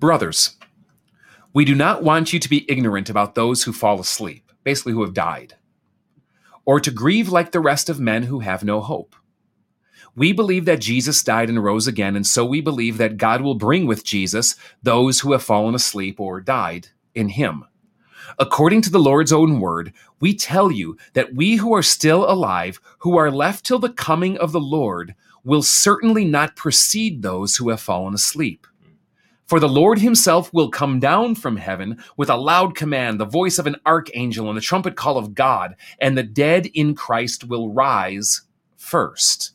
[0.01, 0.57] Brothers,
[1.55, 5.03] we do not want you to be ignorant about those who fall asleep, basically who
[5.03, 5.55] have died,
[6.65, 9.15] or to grieve like the rest of men who have no hope.
[10.17, 13.55] We believe that Jesus died and rose again, and so we believe that God will
[13.55, 17.65] bring with Jesus those who have fallen asleep or died in him.
[18.39, 22.81] According to the Lord's own word, we tell you that we who are still alive,
[23.01, 27.69] who are left till the coming of the Lord, will certainly not precede those who
[27.69, 28.67] have fallen asleep.
[29.47, 33.59] For the Lord himself will come down from heaven with a loud command, the voice
[33.59, 37.73] of an archangel, and the trumpet call of God, and the dead in Christ will
[37.73, 38.43] rise
[38.77, 39.53] first.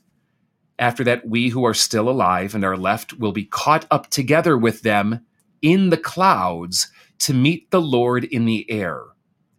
[0.81, 4.57] After that, we who are still alive and are left will be caught up together
[4.57, 5.23] with them
[5.61, 9.03] in the clouds to meet the Lord in the air.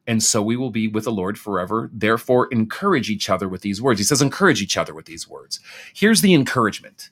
[0.04, 1.88] And so we will be with the Lord forever.
[1.92, 4.00] Therefore, encourage each other with these words.
[4.00, 5.60] He says, encourage each other with these words.
[5.94, 7.10] Here's the encouragement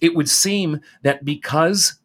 [0.00, 1.98] it would seem that because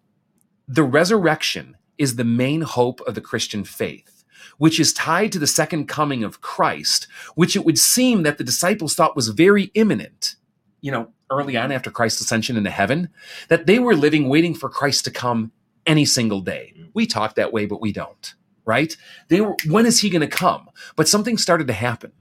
[0.68, 4.26] the resurrection is the main hope of the Christian faith,
[4.58, 8.44] which is tied to the second coming of Christ, which it would seem that the
[8.44, 10.36] disciples thought was very imminent,
[10.82, 13.10] you know, early on after Christ's ascension into heaven,
[13.50, 15.52] that they were living waiting for Christ to come
[15.86, 16.74] any single day.
[16.94, 18.34] We talk that way, but we don't,
[18.66, 18.96] right?
[19.28, 20.70] They were, when is he going to come?
[20.96, 22.12] But something started to happen.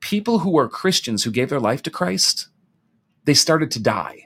[0.00, 2.48] People who were Christians who gave their life to Christ,
[3.24, 4.23] they started to die.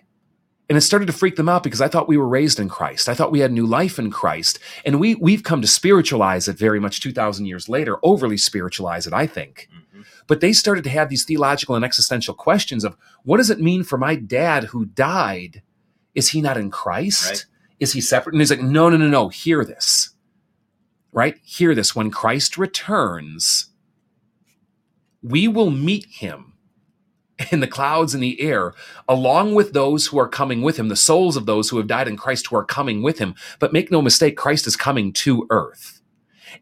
[0.68, 3.08] And it started to freak them out because I thought we were raised in Christ.
[3.08, 4.58] I thought we had new life in Christ.
[4.84, 9.14] And we, we've come to spiritualize it very much 2,000 years later, overly spiritualize it,
[9.14, 9.68] I think.
[9.72, 10.04] Mhm.
[10.26, 13.82] But they started to have these theological and existential questions of what does it mean
[13.82, 15.62] for my dad who died?
[16.14, 17.30] Is he not in Christ?
[17.30, 17.46] Right.
[17.80, 18.34] Is he separate?
[18.34, 20.10] And he's like, no, no, no, no, hear this.
[21.12, 21.38] Right?
[21.44, 21.96] Hear this.
[21.96, 23.70] When Christ returns,
[25.22, 26.47] we will meet him
[27.52, 28.74] in the clouds in the air,
[29.08, 32.08] along with those who are coming with him, the souls of those who have died
[32.08, 33.34] in Christ who are coming with him.
[33.58, 36.00] But make no mistake, Christ is coming to earth.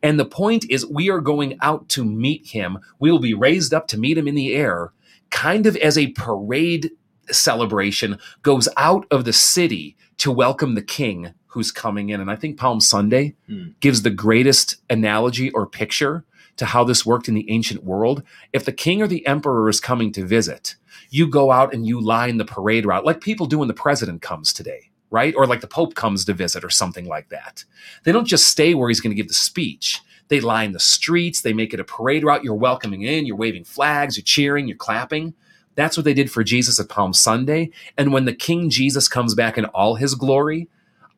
[0.02, 2.78] And the point is, we are going out to meet him.
[2.98, 4.92] We will be raised up to meet him in the air,
[5.30, 6.90] kind of as a parade
[7.30, 12.20] celebration goes out of the city to welcome the king who's coming in.
[12.20, 13.68] And I think Palm Sunday Hmm.
[13.80, 16.24] gives the greatest analogy or picture
[16.56, 18.22] to how this worked in the ancient world.
[18.52, 20.76] If the king or the emperor is coming to visit,
[21.10, 24.22] you go out and you line the parade route like people do when the president
[24.22, 25.34] comes today, right?
[25.36, 27.64] Or like the pope comes to visit or something like that.
[28.04, 30.00] They don't just stay where he's going to give the speech.
[30.28, 32.42] They line the streets, they make it a parade route.
[32.42, 35.34] You're welcoming in, you're waving flags, you're cheering, you're clapping.
[35.76, 37.70] That's what they did for Jesus at Palm Sunday.
[37.96, 40.68] And when the King Jesus comes back in all his glory,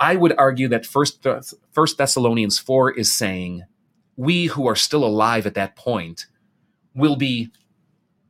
[0.00, 1.26] I would argue that First,
[1.72, 3.64] First Thessalonians 4 is saying,
[4.18, 6.26] we who are still alive at that point
[6.94, 7.50] will be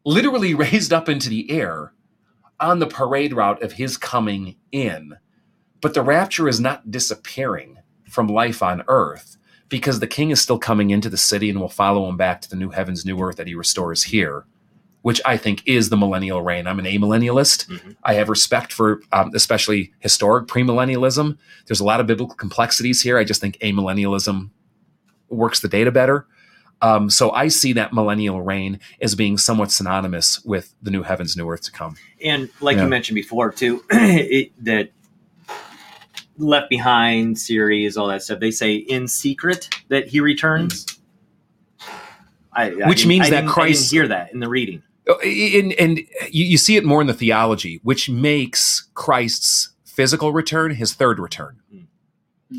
[0.04, 1.92] literally raised up into the air
[2.60, 5.16] on the parade route of his coming in.
[5.80, 10.58] But the rapture is not disappearing from life on earth because the king is still
[10.58, 13.36] coming into the city and will follow him back to the new heavens, new earth
[13.36, 14.44] that he restores here,
[15.02, 16.66] which I think is the millennial reign.
[16.66, 17.66] I'm an amillennialist.
[17.66, 17.96] Mhm.
[18.02, 21.38] I have respect for um, especially historic premillennialism.
[21.66, 23.16] There's a lot of biblical complexities here.
[23.16, 24.50] I just think amillennialism
[25.28, 26.26] works the data better.
[26.80, 31.36] Um, so I see that millennial reign as being somewhat synonymous with the new heavens,
[31.36, 31.96] new earth to come.
[32.24, 32.84] And like Yeah.
[32.84, 34.90] you mentioned before, too, it, that
[36.36, 38.38] Left Behind series, all that stuff.
[38.38, 40.86] They say in secret that he returns.
[42.52, 44.82] I, I Which means I that Christ- didn't hear that in the reading.
[45.08, 45.98] Uh, And, and
[46.30, 51.18] you, you see it more in the theology, which makes Christ's physical return his third
[51.18, 51.60] return.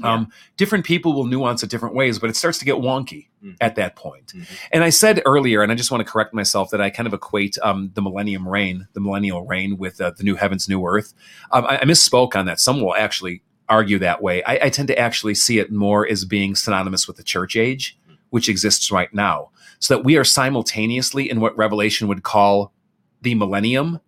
[0.03, 3.55] Um, different people will nuance it different ways, but it starts to get wonky Mhm.
[3.59, 4.33] at that point.
[4.35, 4.45] Mhm.
[4.71, 7.13] And I said earlier, and I just want to correct myself that I kind of
[7.13, 11.13] equate um, the millennium reign, the millennial reign, with uh, the new heavens, new earth.
[11.51, 12.59] Um, I, I misspoke on that.
[12.59, 14.43] Some will actually argue that way.
[14.43, 17.97] I, I tend to actually see it more as being synonymous with the church age,
[18.29, 19.49] which exists right now,
[19.79, 22.73] so that we are simultaneously in what Revelation would call
[23.21, 23.99] the millennium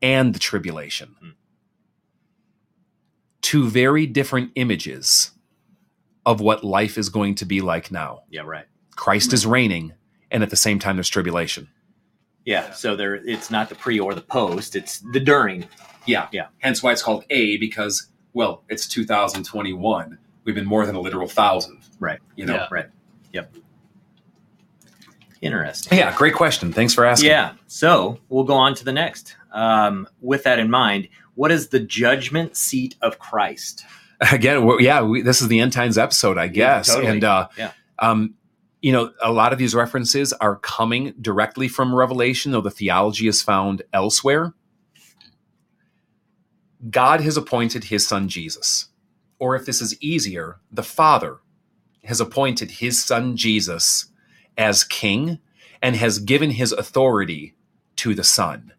[0.00, 1.14] and the tribulation.
[3.52, 5.32] Two very different images
[6.24, 8.22] of what life is going to be like now.
[8.30, 8.64] Yeah, right.
[8.96, 9.92] Christ is reigning,
[10.30, 11.68] and at the same time, there's tribulation.
[12.46, 15.66] Yeah, so there, it's not the pre or the post; it's the during.
[16.06, 16.28] Yeah.
[16.32, 16.46] Yeah.
[16.60, 20.18] Hence why it's called A, because, well, it's 2021.
[20.44, 21.82] We've been more than a literal thousand.
[22.00, 22.20] Right.
[22.36, 22.54] You know?
[22.54, 22.68] Yeah.
[22.70, 22.86] Right.
[23.34, 23.54] Yep.
[25.42, 25.98] Interesting.
[25.98, 26.72] Yeah, great question.
[26.72, 27.28] Thanks for asking.
[27.28, 27.52] Yeah.
[27.66, 29.36] So we'll go on to the next.
[29.52, 33.84] Um, with that in mind, what is the judgment seat of Christ?
[34.32, 36.86] Again, well, yeah, we, this is the end times episode, I guess.
[36.88, 37.06] totally.
[37.08, 37.72] And, uh, Yeah.
[37.98, 38.34] um,
[38.80, 43.26] you know, a lot of these references are coming directly from Revelation, though the theology
[43.28, 44.54] is found elsewhere.
[46.90, 48.88] God has appointed his son Jesus.
[49.38, 51.38] Or if this is easier, the Father
[52.04, 54.06] has appointed his son Jesus
[54.58, 55.38] as king
[55.80, 57.54] and has given his authority
[57.96, 58.72] to the Son.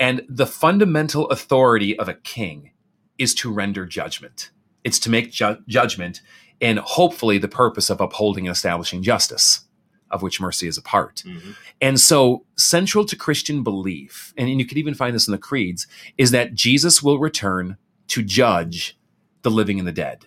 [0.00, 2.72] And the fundamental authority of a king
[3.18, 4.50] is to render judgment.
[4.82, 6.22] It's to make ju- judgment
[6.60, 9.62] and hopefully the purpose of upholding and establishing justice,
[10.10, 11.22] of which mercy is a part.
[11.26, 11.52] Mm-hmm.
[11.80, 15.86] And so, central to Christian belief, and you can even find this in the creeds,
[16.18, 17.76] is that Jesus will return
[18.08, 18.98] to judge
[19.42, 20.26] the living and the dead.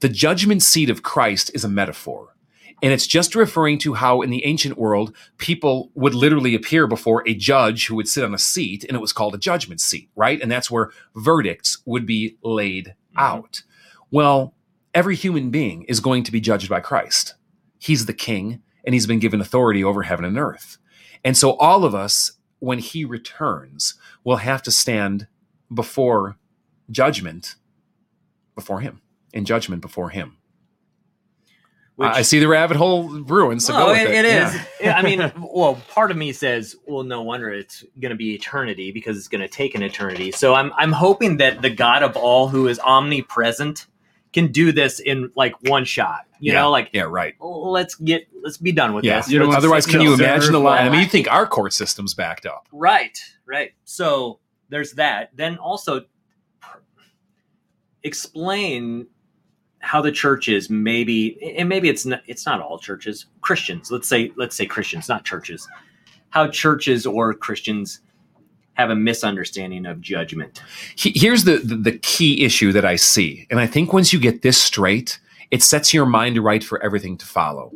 [0.00, 2.35] The judgment seat of Christ is a metaphor.
[2.82, 7.26] And it's just referring to how in the ancient world, people would literally appear before
[7.26, 10.10] a judge who would sit on a seat, and it was called a judgment seat,
[10.14, 10.40] right?
[10.40, 13.18] And that's where verdicts would be laid mm-hmm.
[13.18, 13.62] out.
[14.10, 14.54] Well,
[14.94, 17.34] every human being is going to be judged by Christ.
[17.78, 20.76] He's the king, and he's been given authority over heaven and earth.
[21.24, 25.28] And so all of us, when he returns, will have to stand
[25.72, 26.36] before
[26.90, 27.56] judgment
[28.54, 29.00] before him,
[29.32, 30.36] in judgment before him.
[31.96, 34.24] Which- I see the rabbit hole ruined, so Well, go with it, it.
[34.26, 34.96] it Yeah.
[34.98, 38.92] I mean, well, part of me says, well, no wonder it's going to be eternity
[38.92, 40.30] because it's going to take an eternity.
[40.30, 43.86] So I'm I'm hoping that the God of all, who is omnipresent,
[44.34, 46.26] can do this in like one shot.
[46.38, 46.60] You Yeah.
[46.60, 47.34] know, like Yeah, right.
[47.40, 49.16] let's get let's be done with Yeah.
[49.20, 49.30] this.
[49.30, 50.86] You don't Let's- want to Otherwise, can you imagine the line?
[50.86, 52.68] I mean, you think our court system's backed up.
[52.72, 53.72] Right, right.
[53.84, 55.30] So there's that.
[55.34, 56.02] Then also
[58.02, 59.06] explain
[59.80, 64.32] how the churches maybe and maybe it's not it's not all churches christians let's say
[64.36, 65.68] let's say christians not churches
[66.30, 68.00] how churches or christians
[68.74, 70.62] have a misunderstanding of judgment
[70.96, 74.42] Here's the, the the key issue that I see, and I think once you get
[74.42, 77.72] this straight, it sets your mind right for everything to follow.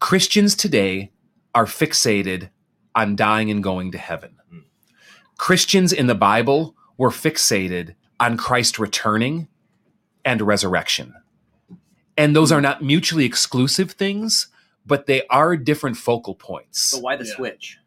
[0.00, 1.10] Christians today
[1.54, 2.50] are fixated
[2.94, 4.36] on dying and going to heaven.
[4.52, 4.64] Mm.
[5.36, 9.48] Christians in the Bible were fixated on Christ returning
[10.28, 11.14] and resurrection.
[12.18, 14.48] And those are not mutually exclusive things,
[14.84, 16.92] but they are different focal points.
[16.92, 17.34] but why the Yeah.
[17.34, 17.78] switch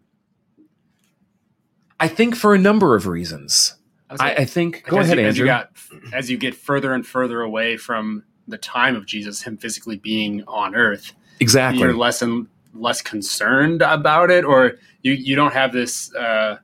[1.99, 3.75] I think for a number of reasons.
[4.09, 4.83] I, like- I think.
[4.87, 5.99] Go as ahead, you, as you Andrew.
[6.01, 9.97] got as you get further and further away from the time of Jesus, him physically
[9.97, 11.79] being on Earth, exactly.
[11.81, 14.73] you're less and less concerned about it, or
[15.03, 16.57] you you don't have this uh,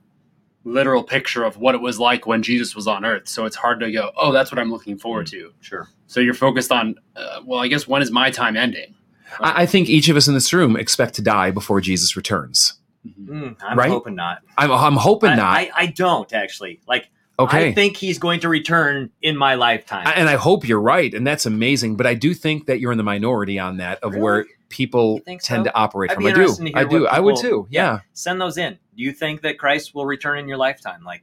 [0.68, 3.28] literal picture of what it was like when Jesus was on Earth.
[3.28, 5.52] So it's hard to go, oh, that's what I'm looking forward to.
[5.60, 8.94] sure So you're focused on, uh, well, I guess when is my time ending?
[9.40, 12.74] I, I think each of us in this room expect to die before Jesus returns.
[13.06, 13.88] Mm, i'm Right?
[13.90, 15.56] hoping not I'm, I'm hoping I, not.
[15.56, 17.08] I, I don't actually like
[17.38, 17.68] okay.
[17.68, 21.14] i think he's going to return in my lifetime I- and I hope you're right,
[21.14, 21.96] and that's amazing.
[21.96, 25.40] But I do think that you're in the minority on that of where people tend
[25.42, 25.62] so?
[25.64, 26.26] to operate I'd from.
[26.26, 26.40] I do.
[26.40, 27.06] interested to hear I do.
[27.06, 27.66] I would too.
[27.70, 28.00] Yeah.
[28.12, 31.04] send those in Do you think that Christ will return in your lifetime?
[31.04, 31.22] Like,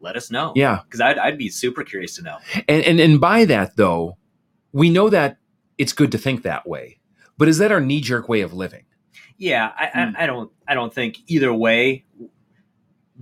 [0.00, 0.52] let us know.
[0.54, 0.80] Yeah.
[0.84, 2.36] because I'd, I'd be super curious to know.
[2.68, 4.18] And, and and by that though,
[4.72, 5.38] we know that
[5.78, 6.98] it's good to think that way.
[7.38, 8.84] But is that our knee jerk way of living?
[9.38, 10.16] Yeah, I, Hmm.
[10.16, 12.04] I, I don't I don't think either way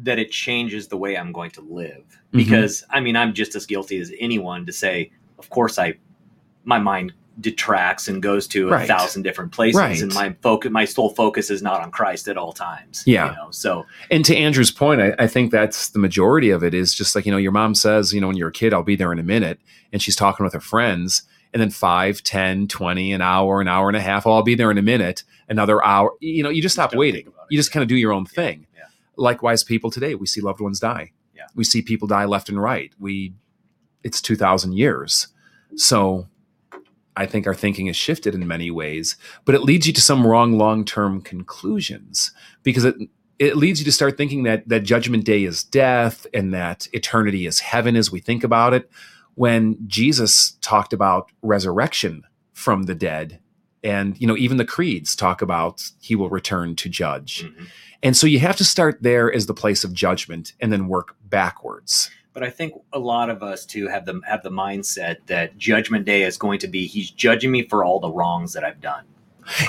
[0.03, 2.38] that it changes the way I'm going to live Mm-hmm.
[2.38, 5.94] because I mean I'm just as guilty as anyone to say of course I
[6.64, 10.00] my mind detracts and goes to a thousand different places Right.
[10.00, 13.30] and my focus my sole focus is not on Christ at all times Yeah.
[13.30, 16.74] you know so And to Andrew's point, I, I think that's the majority of it
[16.74, 18.82] is just like, you know, your mom says, you know, when you're a kid, I'll
[18.82, 19.60] be there in a minute.
[19.92, 21.22] And she's talking with her friends.
[21.54, 24.54] And then 5, 10, 20, an hour, an hour and a half, oh, I'll be
[24.54, 26.12] there in a minute, another hour.
[26.20, 27.26] You know, you just stop waiting.
[27.26, 27.32] it.
[27.50, 28.66] You just kind of do your own thing.
[28.74, 28.84] yeah.
[29.16, 31.12] Likewise, people today, we see loved ones die.
[31.34, 31.42] Yeah.
[31.54, 32.90] We see people die left and right.
[32.98, 33.34] We,
[34.02, 35.28] it's 2,000 years.
[35.76, 36.26] So
[37.16, 40.26] I think our thinking has shifted in many ways, but it leads you to some
[40.26, 42.32] wrong long term conclusions
[42.62, 42.96] because it,
[43.42, 47.44] it leads you to start thinking that that judgment day is death and that eternity
[47.44, 48.88] is heaven as we think about it
[49.34, 53.40] when jesus talked about resurrection from the dead
[53.82, 57.66] and you know even the creeds talk about he will return to judge mhm.
[58.02, 61.16] and so you have to start there as the place of judgment and then work
[61.24, 65.58] backwards but I think a lot of us too have the have the mindset that
[65.58, 68.80] Judgment Day is going to be He's judging me for all the wrongs that I've
[68.80, 69.04] done.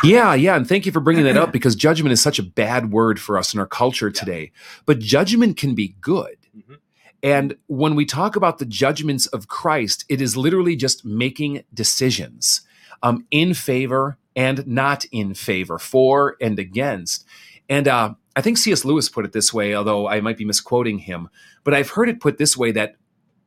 [0.03, 2.91] Yeah, yeah, and thank you for bringing that up because judgment is such a bad
[2.91, 4.19] word for us in our culture Yeah.
[4.19, 4.51] today.
[4.85, 6.37] But judgment can be good.
[6.55, 6.77] Mhm.
[7.23, 12.61] And when we talk about the judgments of Christ, it is literally just making decisions
[13.01, 17.25] um, in favor and not in favor, for and against.
[17.69, 18.83] And uh, I think C.S.
[18.83, 21.29] Lewis put it this way, although I might be misquoting him,
[21.63, 22.95] but I've heard it put this way that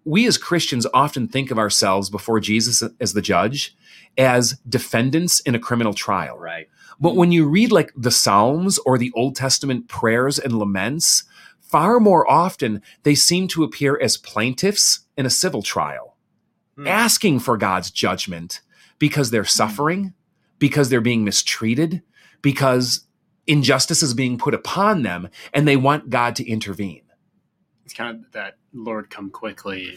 [0.05, 3.77] we as Christians often think of ourselves before Jesus as the judge
[4.17, 6.39] as defendants in a criminal trial.
[6.39, 6.69] Right.
[7.01, 11.25] But when you read like the Psalms or the Old Testament prayers and laments,
[11.61, 16.17] far more often they seem to appear as plaintiffs in a civil trial,
[16.77, 16.87] Hmm.
[16.87, 18.61] asking for God's judgment
[18.99, 20.15] because they're suffering,
[20.59, 22.03] because they're being mistreated,
[22.43, 23.06] because
[23.47, 27.03] injustice is being put upon them, and they want God to intervene.
[27.85, 29.97] It's kind of that Lord come quickly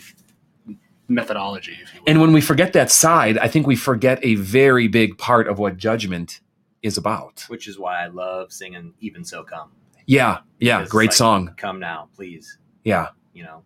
[1.07, 2.09] methodology, if you will.
[2.09, 5.59] And when we forget that side, I think we forget a very big part of
[5.59, 6.41] what judgment
[6.81, 7.45] is about.
[7.47, 9.71] Which is why I love singing "Even So Come."
[10.05, 11.53] Yeah, yeah, Because great like, song.
[11.57, 12.57] Come now, please.
[12.83, 13.09] Yeah.
[13.33, 13.63] You know.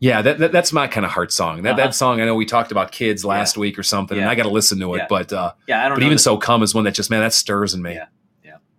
[0.00, 1.62] Yeah, that, that that's my kind of heart song.
[1.62, 1.84] That Uh-huh.
[1.86, 4.42] that song I know we talked about kids last week or something, and I got
[4.42, 4.98] to listen to it.
[4.98, 5.06] Yeah.
[5.08, 6.06] But uh, Yeah, I don't but know.
[6.06, 7.98] even that- so, come is one that just man that stirs in me.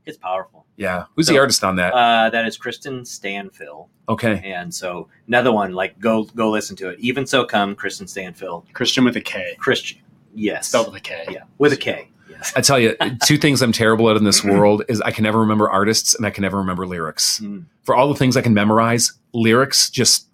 [0.05, 0.09] Yeah.
[0.09, 0.65] it's powerful.
[0.77, 1.05] Yeah.
[1.15, 1.93] Who's the artist on that?
[1.93, 4.41] Uh, that is Kristian Stanfill, okay.
[4.43, 5.73] and so another one.
[5.73, 6.99] Like go go listen to it.
[6.99, 8.63] Even so, come Kristian Stanfill.
[8.73, 9.99] Christian with a K, Christian.
[10.33, 10.67] Yes.
[10.67, 11.25] spelled with a K.
[11.29, 12.09] Yeah, with a K.
[12.29, 12.53] Yes.
[12.55, 12.95] I tell you,
[13.25, 16.25] two things I'm terrible at in this world is I can never remember artists and
[16.25, 17.39] I can never remember lyrics.
[17.39, 17.65] Mm.
[17.83, 20.27] For all the things I can memorize, lyrics just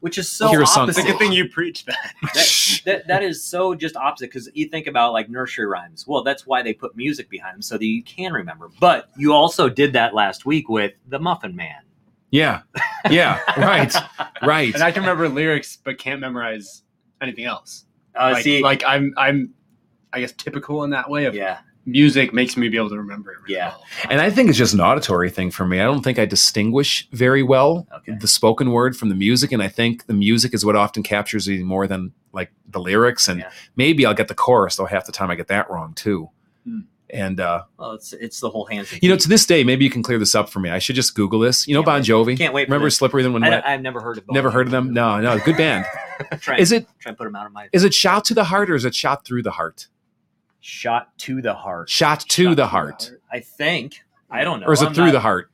[0.00, 0.90] Which is so Hear opposite.
[0.90, 2.12] It's a good thing you preach that.
[2.34, 6.06] that, that, that is so just opposite because you think about like nursery rhymes.
[6.06, 8.70] Well, that's why they put music behind them so that you can remember.
[8.78, 11.82] But you also did that last week with the Muffin Man.
[12.30, 12.62] yeah,
[13.10, 13.92] yeah, right,
[14.42, 14.72] right.
[14.74, 16.82] and I can remember lyrics, but can't memorize
[17.20, 17.86] anything else.
[18.14, 19.54] Uh, like, see, like I'm, I'm,
[20.12, 21.58] I guess typical in that way of yeah,
[21.88, 23.38] music makes me be able to remember it.
[23.42, 23.68] Really Yeah.
[23.70, 23.84] well.
[24.10, 25.80] And I think it's just an auditory thing for me.
[25.80, 28.16] I don't think I distinguish very well Okay.
[28.20, 29.52] the spoken word from the music.
[29.52, 33.28] And I think the music is what often captures me more than like the lyrics.
[33.28, 33.50] And Yeah.
[33.76, 36.30] maybe I'll get the chorus, though half the time I get that wrong too.
[36.64, 36.80] Hmm.
[37.10, 38.92] And, uh, well, it's it's the whole hands.
[38.92, 40.68] and you know, to this day, maybe you can clear this up for me.
[40.68, 41.66] I should just Google this.
[41.66, 42.02] You know, Bon.
[42.02, 42.36] Jovi?
[42.36, 42.90] Can't wait Remember.
[42.90, 43.66] Slippery Than When Wet?
[43.66, 44.26] I've never heard of.
[44.26, 44.92] Bon Never heard of them?
[44.92, 45.38] No, no.
[45.38, 45.86] Good band.
[46.40, 48.44] try, Is it try and put them out of my is it shot to the
[48.44, 49.88] heart or is it shot through the heart?
[50.60, 51.88] Shot to the heart?
[51.88, 53.12] Shot to Shot the heart.
[53.32, 54.00] I think.
[54.30, 54.66] I don't know.
[54.66, 55.50] Or is it I'm through not- the heart?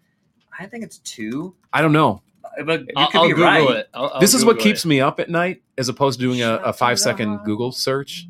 [0.59, 1.55] I think it's two.
[1.73, 2.23] I don't know.
[2.65, 3.71] But you I'll, could I'll be Google right.
[3.79, 3.89] it.
[3.95, 4.89] I'll- I'll this is what keeps it.
[4.89, 7.29] me up at night as opposed to doing a, Shot a to five the second
[7.31, 7.45] heart.
[7.45, 8.29] Google search.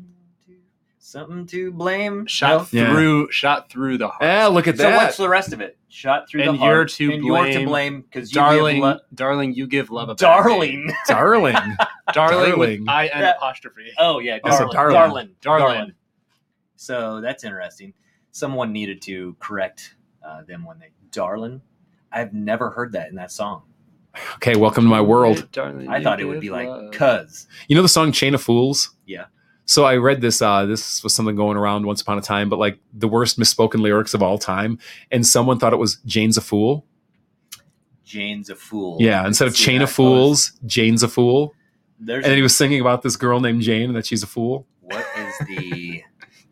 [0.97, 2.25] Something to blame.
[2.25, 2.91] Shot Yeah.
[2.91, 4.23] through, shot through the heart.
[4.23, 4.97] Ah, look at So that.
[4.97, 5.77] what's the rest of it?
[5.87, 6.73] Shot through And the heart.
[6.73, 7.65] you're to and you're to blame.
[7.67, 10.91] blame because you darling, give lo- darling, you give love a bad darling.
[11.07, 11.53] Darling.
[11.53, 11.77] name.
[12.11, 12.59] darling, Darling.
[12.59, 13.91] with I N That- apostrophe.
[13.97, 14.93] Oh yeah, Oh, so darling.
[14.93, 15.29] darling.
[15.41, 15.63] darling.
[15.75, 15.93] Darling.
[16.77, 17.19] Darling.
[17.19, 17.93] So that's interesting.
[18.31, 19.95] Someone needed to correct
[20.25, 21.61] uh, them when they darling.
[22.11, 23.63] I've never heard that in that song.
[24.35, 25.49] Okay, welcome to my world.
[25.51, 25.89] darling.
[25.89, 27.47] I thought it would give be like cuz.
[27.67, 28.95] You know the song Chain of Fools?
[29.05, 29.25] Yeah.
[29.65, 32.59] So I read this uh this was something going around once upon a time, but
[32.59, 34.79] like the worst misspoken lyrics of all time.
[35.11, 36.85] And someone thought it was Jane's a fool.
[38.05, 38.97] Jane's a fool.
[38.99, 41.53] Yeah, instead of Chain of Fools, Jane's a fool.
[41.99, 44.27] There's And then he was singing about this girl named Jane and that she's a
[44.27, 44.67] fool.
[44.81, 46.03] what is the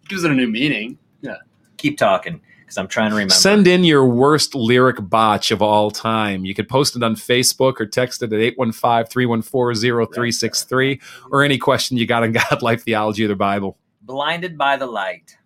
[0.08, 0.98] gives it a new meaning.
[1.22, 1.38] Yeah.
[1.78, 2.42] Keep talking
[2.74, 3.34] because I'm trying to remember.
[3.34, 6.46] Send in your worst lyric botch of all time.
[6.46, 11.02] You could post it on Facebook or text it at 815-314-0363
[11.32, 13.78] or any question you got on God, life, theology, or the Bible.
[14.02, 15.38] Blinded by the light.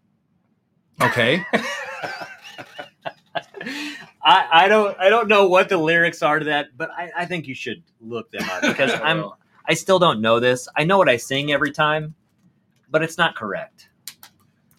[1.02, 1.44] Okay.
[4.24, 7.26] I, I don't I don't know what the lyrics are to that, but I, I
[7.26, 9.30] think you should look them up because I'm
[9.66, 10.68] I still don't know this.
[10.76, 12.16] I know what I sing every time,
[12.90, 13.87] but it's not correct.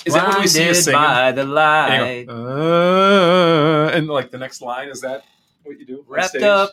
[0.04, 1.00] Is that when we see Blinded singing?
[1.00, 5.24] by the And, light, you go, "Uh," and like the next line is that
[5.64, 6.04] what you do?
[6.06, 6.72] wrapped up.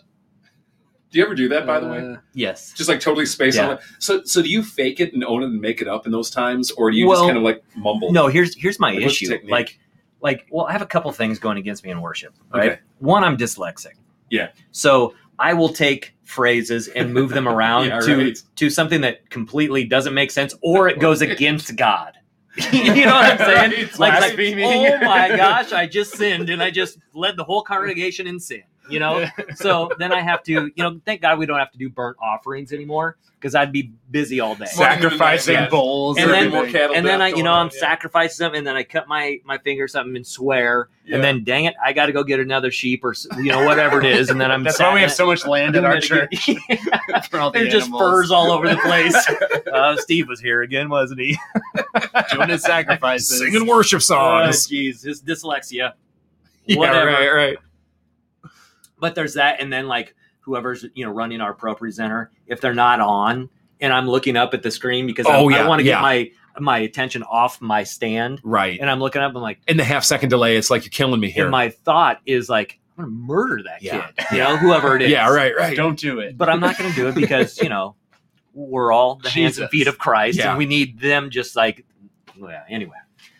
[1.11, 1.99] Do you ever do that, by the way?
[1.99, 2.73] Uh, yes.
[2.73, 3.67] Just like totally space Yeah.
[3.67, 3.79] on it.
[3.99, 6.29] So, so do you fake it and own it and make it up in those
[6.29, 8.11] times, or do you Well, just kind of like mumble?
[8.11, 9.37] No, here's here's my Like, issue.
[9.47, 9.79] Like
[10.21, 12.33] like well, I have a couple things going against me in worship.
[12.53, 12.71] Right.
[12.73, 12.79] Okay.
[12.99, 13.93] One, I'm dyslexic.
[14.29, 14.49] Yeah.
[14.71, 18.37] So I will take phrases and move them around Yeah, to right.
[18.57, 22.13] to something that completely doesn't make sense or it goes against God.
[22.71, 23.89] you know what I'm saying?
[23.97, 28.27] Like, like, oh my gosh, I just sinned and I just led the whole congregation
[28.27, 28.63] in sin.
[28.89, 29.25] You know,
[29.55, 32.17] so then I have to, you know, thank God we don't have to do burnt
[32.21, 34.65] offerings anymore because I'd be busy all day.
[34.65, 35.69] Sacrificing Yeah.
[35.69, 36.17] bowls.
[36.17, 36.91] And then- everything.
[36.95, 37.79] and then I, you know, I'm Yeah.
[37.79, 41.15] sacrificing them, and then I cut my my finger something and swear, Yeah.
[41.15, 43.99] and then dang it, I got to go get another sheep or you know whatever
[43.99, 44.63] it is, and then I'm.
[44.63, 45.17] That's why we have sad.
[45.17, 48.01] so much land in our church get- the There's just animals.
[48.01, 49.15] furs all over the place.
[49.73, 51.37] uh, Steve was here again, wasn't he?
[52.31, 53.39] doing his sacrifices.
[53.39, 54.67] singing worship Oh, songs.
[54.67, 55.93] jeez, his dyslexia.
[56.65, 57.07] yeah, whatever.
[57.07, 57.57] right, right.
[58.99, 62.99] But there's that, and then like whoever's you know running our ProPresenter, if they're not
[62.99, 63.49] on,
[63.81, 65.95] and I'm looking up at the screen because Oh, I, yeah, want to yeah.
[65.95, 68.79] get my my attention off my stand, Right.
[68.79, 69.59] and I'm looking up, I'm like.
[69.67, 71.43] In the half second delay, it's like you're killing me here.
[71.43, 74.07] And my thought is like, I'm gonna murder that Yeah.
[74.17, 74.25] kid.
[74.31, 75.11] You know, whoever it is.
[75.11, 75.75] yeah, right, right.
[75.75, 76.37] Don't do it.
[76.37, 77.97] But I'm not gonna do it because, you know,
[78.53, 80.51] we're all the hands and feet of Christ Yeah.
[80.51, 81.85] and we need them just like
[82.39, 82.95] well, yeah, anyway.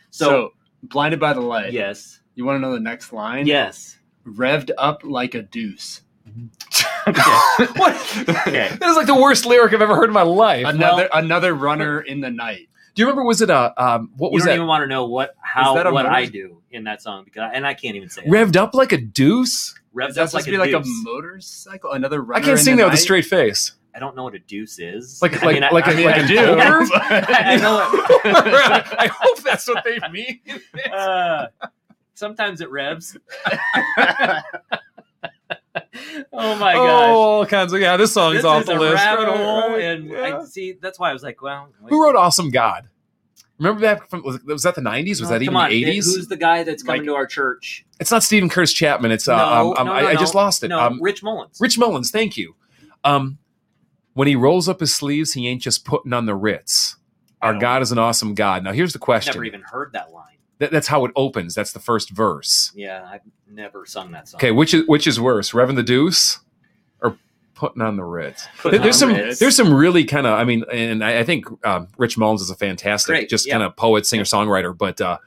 [0.10, 0.54] So, So,
[0.84, 1.72] blinded by the light.
[1.72, 2.20] yes.
[2.36, 3.48] You want to know the next line?
[3.48, 3.98] Yes.
[4.26, 6.02] Revved up like a deuce.
[7.06, 8.18] what?
[8.48, 8.70] Okay.
[8.80, 10.66] That is like the worst lyric I've ever heard in my life.
[10.66, 12.68] Another another runner in the night.
[12.96, 13.24] Do you remember?
[13.24, 14.12] Was it a um?
[14.18, 14.56] What was You was don't that?
[14.56, 17.42] even want to know what how that a what I do in that song because
[17.42, 18.30] I, and I can't even say it.
[18.30, 19.76] Revved up like a deuce.
[19.96, 20.88] Revved Is that up supposed like to be a like deuce.
[20.88, 21.92] a motorcycle?
[21.92, 23.74] Another runner I can't in sing the that with a straight face.
[23.94, 25.22] I don't know what a deuce is.
[25.22, 26.36] Like I like mean, I- like I a mean, like I a do.
[26.38, 26.90] poker?
[26.94, 27.86] I know it.
[29.00, 30.40] I hope that's what they mean.
[30.92, 31.48] Uh,
[32.16, 33.16] sometimes it revs.
[36.34, 36.76] oh my gosh.
[36.76, 37.98] Oh, all kinds of yeah.
[37.98, 38.96] This song's this off is the a list.
[38.96, 40.40] rabbit Right, hole, right, and yeah.
[40.42, 40.74] I see.
[40.82, 41.90] That's why I was like, well, wait.
[41.90, 42.90] Who wrote "Awesome God"?
[43.58, 45.10] Remember that from was, was that the '90s?
[45.12, 45.96] Was No, that even on, the '80s?
[46.16, 47.86] Who's the guy that's coming Like- to our church?
[48.00, 49.12] It's not Steven Curtis Chapman.
[49.12, 50.20] It's uh, No, um, um, no, I, no, I no.
[50.20, 50.68] just lost it.
[50.68, 51.58] No, Um, Rich Mullins.
[51.62, 52.12] Rich Mullins.
[52.12, 52.56] Thank you.
[53.06, 53.38] Um,
[54.14, 56.98] when he rolls up his sleeves, he ain't just putting on the Ritz.
[57.42, 58.64] Our God is an awesome God.
[58.64, 59.34] Now here's the question.
[59.34, 60.35] Never even heard that line.
[60.60, 61.54] That- that's how it opens.
[61.56, 62.72] That's the first verse.
[62.76, 64.40] Yeah, I've never sung that song.
[64.40, 66.40] Okay, which is which is worse, Revving the Deuce
[67.02, 67.18] or
[67.56, 68.48] putting on the Ritz?
[68.60, 69.40] Putting there's some Ritz.
[69.40, 72.50] there's some really kind of I mean, and I, I think um, Rich Mullins is
[72.50, 73.54] a fantastic Great, just yeah.
[73.54, 74.78] kind of poet, singer, songwriter.
[74.78, 75.18] But uh,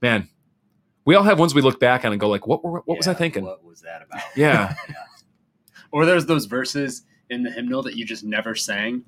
[0.00, 0.28] man,
[1.04, 3.08] we all have ones we look back on and go like, what were, what was
[3.08, 3.44] I thinking?
[3.44, 4.22] What was that about?
[4.36, 4.74] Yeah,
[5.92, 9.02] Or there's those verses in the hymnal that you just never sang.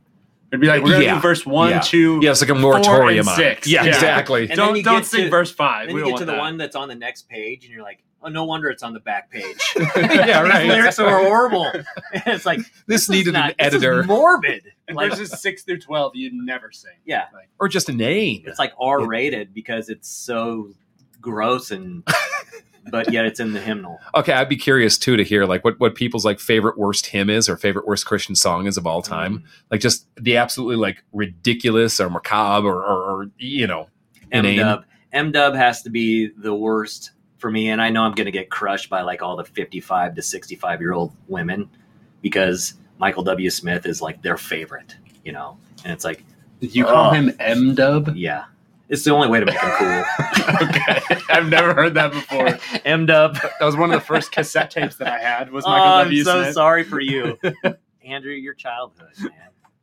[0.50, 1.14] It'd be like we're gonna Yeah.
[1.16, 1.80] do verse one, Yeah.
[1.80, 2.20] two.
[2.22, 3.66] yeah, it's like a moratorium and on six.
[3.66, 3.88] Yeah, Yeah.
[3.94, 4.42] exactly.
[4.48, 5.86] And don't don't get sing to- verse five.
[5.88, 6.38] Then we you don't get want to the that.
[6.38, 9.00] one that's on the next page, and you're like, oh, no wonder it's on the
[9.00, 9.56] back page.
[9.96, 11.70] yeah, These lyrics are horrible.
[12.12, 14.72] it's like This is needed not- an this is editor morbid.
[14.88, 16.92] And Like, verses six through twelve, you'd never sing.
[17.04, 17.26] yeah,
[17.60, 18.44] or just a name.
[18.46, 20.70] it's like R rated because it's so
[21.20, 22.02] gross and,
[22.90, 24.00] but yet it's in the hymnal.
[24.14, 27.30] Okay, I'd be curious too to hear like what what people's like favorite worst hymn
[27.30, 29.12] is or favorite worst Christian song is of all mm-hmm.
[29.12, 29.44] time.
[29.70, 33.88] Like just the absolutely like ridiculous or macabre or, or, or you know
[34.32, 34.56] M.
[34.56, 34.84] Dub.
[35.12, 38.32] M Dub has to be the worst for me, and I know I'm going to
[38.32, 41.70] get crushed by like all the 55 to 65 year old women
[42.20, 43.48] because Michael W.
[43.48, 46.24] Smith is like their favorite, you know, and it's like,
[46.60, 47.14] You call Oh.
[47.14, 48.16] him M Dub?
[48.16, 48.46] yeah,
[48.88, 50.04] it's the only way to make them cool.
[50.68, 52.58] okay, I've never heard that before.
[52.84, 53.34] M Dub.
[53.34, 55.50] That was one of the first cassette tapes that I had.
[55.50, 56.24] Was Oh, Michael I'm W.
[56.24, 57.38] so Smith, sorry for you,
[58.04, 58.32] Andrew.
[58.32, 59.32] Your childhood, man.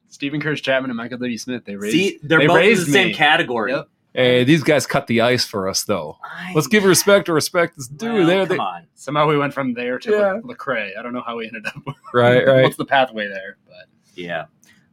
[0.08, 1.38] Steven Curtis Chapman, and Michael W.
[1.38, 1.66] Smith.
[1.66, 1.94] They raised.
[1.96, 3.14] See, they're they both in the same me.
[3.14, 3.72] category.
[3.74, 3.90] Yep.
[4.14, 6.18] Hey, these guys cut the ice for us though.
[6.24, 8.14] I- Let's give respect to respect is due.
[8.14, 8.88] well, there, come they, on.
[8.96, 10.32] Somehow we went from there to Yeah.
[10.42, 10.98] La- Lecrae.
[10.98, 11.76] I don't know how we ended up.
[12.14, 12.64] right, right.
[12.64, 13.58] What's the pathway there?
[13.68, 14.46] But Yeah.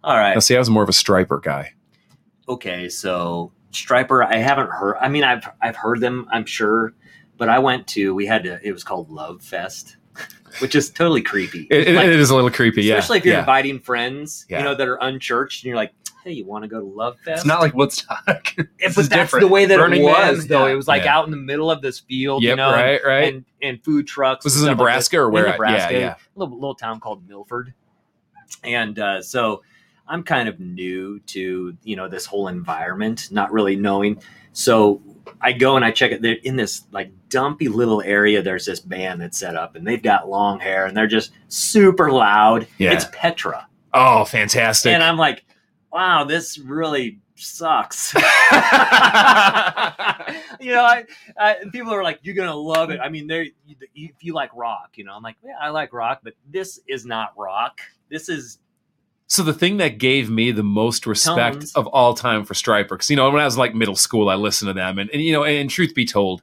[0.02, 0.34] All right.
[0.34, 1.74] Now, see, I was more of a Stryper guy.
[2.48, 4.96] okay, so Stryper, I haven't heard.
[5.00, 6.92] I mean, I've I've heard them, I'm sure,
[7.38, 8.14] but I went to.
[8.14, 8.60] We had to.
[8.62, 9.96] It was called Love Fest,
[10.60, 11.66] which is totally creepy.
[11.70, 12.94] It, it- Like, it is a little creepy, yeah.
[12.96, 13.40] especially if you're yeah.
[13.40, 14.58] inviting friends, Yeah.
[14.58, 15.92] you know, that are unchurched, and you're like,
[16.22, 18.54] "Hey, you want to go to Love Fest?" It's not like Woodstock.
[18.56, 19.42] But that's different.
[19.44, 20.66] the way that Burning it was, Man, though.
[20.66, 20.72] yeah.
[20.72, 21.16] It was like Yeah.
[21.16, 23.34] out in the middle of this field, you Yep, know, and- right, right.
[23.34, 24.44] and, and food trucks.
[24.44, 25.46] This is stuff like Nebraska or In where?
[25.48, 26.14] Nebraska, Yeah, yeah.
[26.14, 27.72] a little, little town called Milford,
[28.64, 29.62] and uh, so
[30.12, 34.22] I'm kind of new to you know this whole environment, not really knowing.
[34.52, 35.00] So
[35.40, 36.20] I go and I check it.
[36.20, 38.42] They're in this like dumpy little area.
[38.42, 42.12] There's this band that's set up, and they've got long hair, and they're just super
[42.12, 42.66] loud.
[42.76, 42.92] Yeah.
[42.92, 44.92] It's Petra, Oh, fantastic.
[44.92, 45.44] and I'm like,
[45.90, 48.12] wow, this really sucks.
[50.60, 51.04] you know, I,
[51.38, 53.00] I people are like, you're gonna love it.
[53.00, 53.52] I mean, they
[53.94, 57.06] if you like rock, you know, I'm like, yeah, I like rock, but this is
[57.06, 57.80] not rock.
[58.10, 58.58] This is
[59.32, 61.72] So the thing that gave me the most respect Tones.
[61.72, 64.34] of all time for Stryper, because you know when I was like middle school, I
[64.34, 66.42] listened to them, and, and you know, and, truth be told,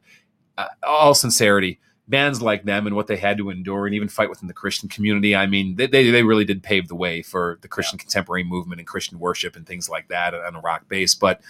[0.58, 4.28] uh, all sincerity, bands like them and what they had to endure and even fight
[4.28, 5.36] within the Christian community.
[5.36, 8.82] I mean, they they, they really did pave the way for the Christian contemporary movement
[8.82, 11.14] and Christian worship and things like that on a rock base.
[11.14, 11.42] But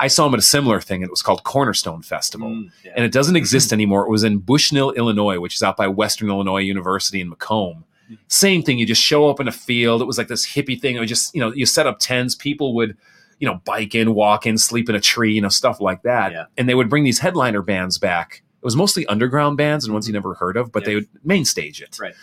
[0.00, 2.94] I saw them at a similar thing, and it was called Cornerstone Festival mm, yeah.
[2.96, 4.04] and it doesn't exist anymore.
[4.04, 7.84] It was in Bushnell, Illinois, which is out by Western Illinois University in Macomb.
[8.28, 8.78] Same thing.
[8.78, 10.02] You just show up in a field.
[10.02, 10.96] It was like this hippie thing.
[10.96, 12.34] It was just, you know, you set up tents.
[12.34, 12.96] People would,
[13.38, 16.32] you know, bike in, walk in, sleep in a tree, you know, stuff like that.
[16.32, 16.44] Yeah.
[16.56, 18.42] And they would bring these headliner bands back.
[18.60, 20.28] It was mostly underground bands and ones you mm-hmm.
[20.28, 21.98] never heard of, but they would main stage it.
[22.00, 22.14] Right.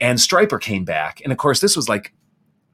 [0.00, 1.20] And Stryper came back.
[1.22, 2.12] And of course, this was like,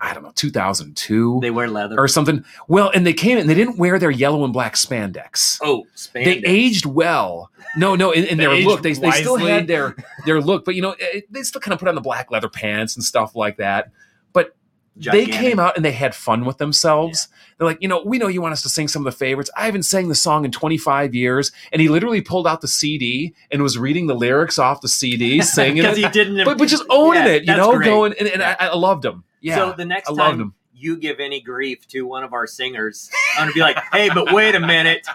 [0.00, 1.98] I don't know, 2002 they wear leather.
[1.98, 2.44] or something.
[2.68, 6.24] Well, and they came and they didn't wear their yellow and black spandex oh, spandex.
[6.24, 7.50] they aged well.
[7.76, 10.82] No, no, in, in their look, they, they still had their their look, but you
[10.82, 13.56] know, eh, they still kind of put on the black leather pants and stuff like
[13.56, 13.90] that.
[14.32, 14.54] But
[14.96, 17.28] they came out and they had fun with themselves.
[17.56, 19.50] They're like, you know, we know you want us to sing some of the favorites.
[19.56, 23.34] I haven't sang the song in 25 years, and he literally pulled out the CD
[23.50, 26.44] and was reading the lyrics off the CD, singing because it, he didn't.
[26.44, 27.86] but, but just owning Yeah, it, you know, great.
[27.86, 28.56] going and, and Yeah.
[28.58, 29.24] I, I loved him.
[29.40, 30.54] Yeah, so the next I time him.
[30.74, 34.32] you give any grief to one of our singers, I'm gonna be like, hey, but
[34.32, 35.06] wait a minute.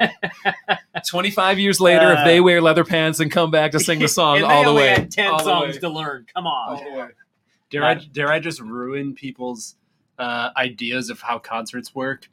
[1.08, 4.08] 25 years later, if Uh, they wear leather pants and come back to sing the
[4.20, 5.80] song and all they the only way, had ten all songs way.
[5.80, 6.26] to learn.
[6.34, 7.10] Come on.
[7.70, 9.76] Dare I dare I just ruin people's
[10.18, 12.28] uh, ideas of how concerts work?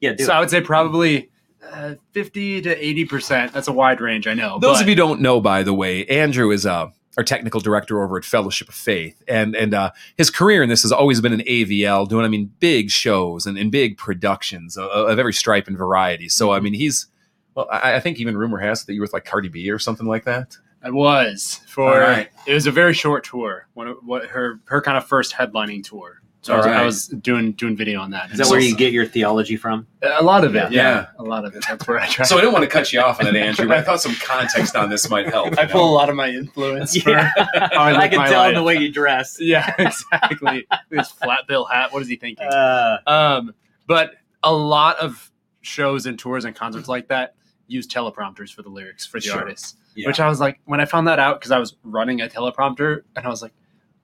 [0.00, 0.26] Yeah, dude.
[0.26, 1.30] So I would say probably
[1.72, 3.52] uh, fifty to eighty percent.
[3.52, 4.58] That's a wide range, I know.
[4.60, 6.88] Those but of you don't know, by the way, Andrew is uh,
[7.18, 10.82] our technical director over at Fellowship of Faith, and and uh, his career in this
[10.82, 14.88] has always been an AVL, doing I mean big shows and, and big productions of,
[14.88, 16.28] of every stripe and variety.
[16.28, 17.08] So I mean he's
[17.56, 19.68] well, I, I think even rumor has it that you were with like Cardi B
[19.68, 20.56] or something like that.
[20.80, 22.30] I was for right.
[22.46, 23.66] it was a very short tour.
[23.74, 26.22] One of what her her kind of first headlining tour.
[26.48, 26.80] So I was, All right.
[26.80, 28.30] I was doing doing video on that.
[28.30, 29.86] Is that where you get your theology from?
[30.02, 30.72] a lot of it?
[30.72, 30.88] Yeah.
[30.88, 31.62] Yeah, a lot of it.
[31.68, 32.24] That's where I try.
[32.24, 34.14] So I didn't want to cut you off on that, Andrew, but I thought some
[34.14, 35.58] context on this might help.
[35.58, 35.90] I pull know?
[35.90, 36.96] a lot of my influence.
[37.02, 37.30] For Yeah.
[37.36, 39.36] how I, I, can my tell in the way you dress.
[39.42, 40.66] Yeah, exactly.
[40.88, 41.92] this flat bill hat.
[41.92, 42.46] What is he thinking?
[42.48, 43.52] Uh, Um,
[43.86, 45.30] but a lot of
[45.60, 47.34] shows and tours and concerts like that
[47.66, 49.40] use teleprompters for the lyrics for the Sure.
[49.40, 49.76] artists.
[49.94, 50.06] Yeah.
[50.06, 53.02] Which I was like, when I found that out, because I was running a teleprompter,
[53.16, 53.52] and I was like,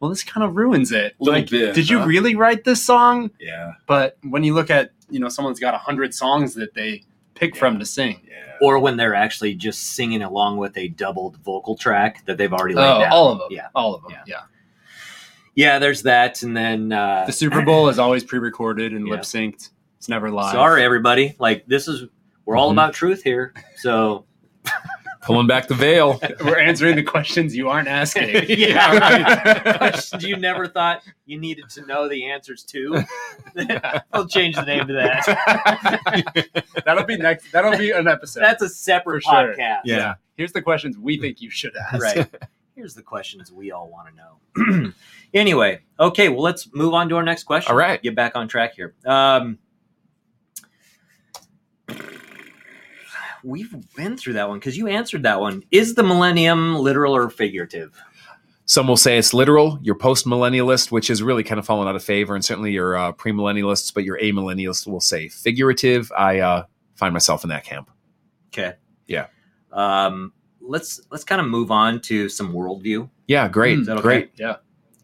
[0.04, 1.14] well, this kind of ruins it.
[1.18, 3.30] Like, bit, did you really write this song?
[3.40, 7.04] Yeah, But when you look at, you know, someone's got a hundred songs that they
[7.34, 8.20] pick from to sing.
[8.28, 8.34] yeah.
[8.60, 12.74] or when they're actually just singing along with a doubled vocal track that they've already
[12.74, 13.12] laid Oh, down.
[13.12, 13.48] all of them.
[13.50, 13.68] Yeah.
[13.74, 14.12] all of them.
[14.12, 14.22] Yeah.
[14.26, 14.40] Yeah.
[15.56, 19.14] Yeah, there's that, and then uh, The Super Bowl is always pre-recorded and Yeah.
[19.14, 19.70] lip synced.
[19.98, 20.52] It's never live.
[20.52, 21.34] Sorry, everybody.
[21.38, 22.04] Like this is
[22.44, 22.74] we're all Mhm.
[22.74, 23.54] about truth here.
[23.78, 24.26] So
[25.24, 26.20] Pulling back the veil.
[26.44, 28.28] We're answering the questions you aren't asking.
[28.48, 29.78] Yeah, right.
[29.78, 33.02] questions you never thought you needed to know the answers to.
[34.12, 36.64] I'll change the name to that.
[36.84, 37.50] that'll be next.
[37.52, 38.40] That'll be an episode.
[38.40, 39.54] That's a separate For sure.
[39.56, 39.80] podcast.
[39.84, 40.14] Yeah.
[40.36, 42.02] Here's the questions we think you should ask.
[42.02, 42.28] Right.
[42.74, 44.92] Here's the questions we all want to know.
[45.34, 47.70] anyway, okay, well, let's move on to our next question.
[47.70, 48.02] All right.
[48.02, 48.94] Get back on track here.
[49.06, 49.58] Um,
[53.44, 55.62] we've been through that one because you answered that one.
[55.70, 57.92] Is the millennium literal or figurative?
[58.66, 59.78] Some will say it's literal.
[59.82, 62.96] Your post millennialist, which is really kind of fallen out of favor, and certainly your
[62.96, 66.10] uh, premillennialists, but your amillennialist will say figurative.
[66.16, 66.64] I uh,
[66.96, 67.90] find myself in that camp.
[68.48, 68.72] Okay.
[69.06, 69.26] Yeah.
[69.70, 70.32] Um,
[70.62, 73.10] let's let's kind of move on to some worldview.
[73.26, 74.02] Yeah, great, Mm, Is that okay?
[74.02, 74.30] great.
[74.36, 74.56] Yeah.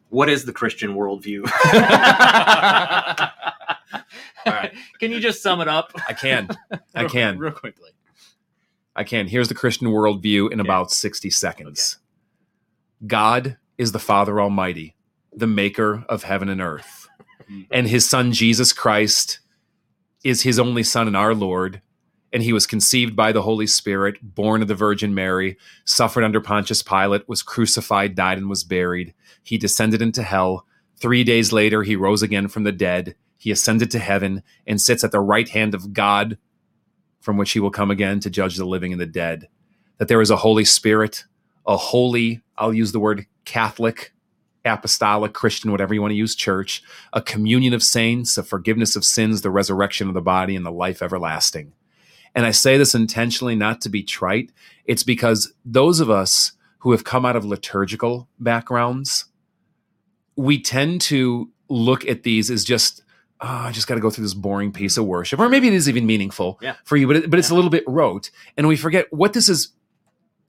[0.08, 1.42] What is the Christian worldview?
[4.46, 4.72] All right.
[4.98, 5.92] Can you just sum it up?
[6.08, 6.48] I can,
[6.94, 7.90] I Real- can, Real quickly.
[9.00, 9.28] I can.
[9.28, 10.68] Here's the Christian worldview in Okay.
[10.68, 11.96] about sixty seconds.
[13.06, 14.94] God is the Father Almighty,
[15.32, 17.08] the Maker of heaven and earth,
[17.50, 17.66] Mm.
[17.70, 19.40] and His Son Jesus Christ
[20.22, 21.80] is His only Son and our Lord.
[22.32, 26.40] And he was conceived by the Holy Spirit, born of the Virgin Mary, suffered under
[26.40, 29.14] Pontius Pilate, was crucified, died, and was buried.
[29.42, 30.64] He descended into hell.
[30.98, 33.16] Three days later, he rose again from the dead.
[33.38, 36.36] He ascended to heaven and sits at the right hand of God,
[37.20, 39.48] from which he will come again to judge the living and the dead.
[39.98, 41.24] That there is a Holy Spirit,
[41.66, 44.12] a holy, I'll use the word Catholic,
[44.64, 49.04] apostolic, Christian, whatever you want to use, church, a communion of saints, a forgiveness of
[49.04, 51.72] sins, the resurrection of the body, and the life everlasting.
[52.34, 54.52] And I say this intentionally not to be trite.
[54.84, 59.26] It's because those of us who have come out of liturgical backgrounds,
[60.36, 63.02] we tend to look at these as just,
[63.42, 65.40] oh, I just got to go through this boring piece of worship.
[65.40, 66.76] Or maybe it is even meaningful Yeah.
[66.84, 68.30] for you, but, it, but it's a little bit rote.
[68.56, 69.68] And we forget what this is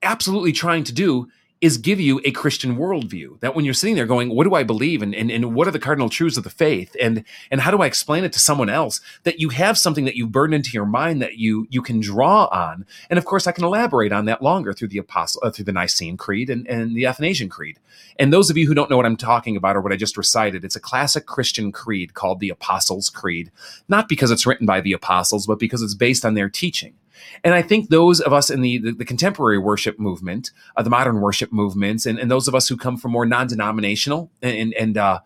[0.03, 1.27] absolutely trying to do
[1.61, 3.39] is give you a Christian worldview.
[3.39, 5.03] That when you're sitting there going, what do I believe?
[5.03, 6.95] And, and, and what are the cardinal truths of the faith?
[6.99, 8.99] And, and how do I explain it to someone else?
[9.23, 12.45] That you have something that you've burned into your mind that you, you can draw
[12.45, 12.85] on.
[13.11, 15.71] And of course, I can elaborate on that longer through the apostle, uh, through the
[15.71, 17.77] Nicene Creed and, and the Athanasian Creed.
[18.17, 20.17] And those of you who don't know what I'm talking about or what I just
[20.17, 23.51] recited, it's a classic Christian creed called the Apostles' Creed.
[23.87, 26.95] Not because it's written by the apostles, but because it's based on their teaching.
[27.43, 30.89] And I think those of us in the, the, the contemporary worship movement, uh, the
[30.89, 34.73] modern worship movements, and, and those of us who come from more non denominational and,
[34.73, 35.19] and uh,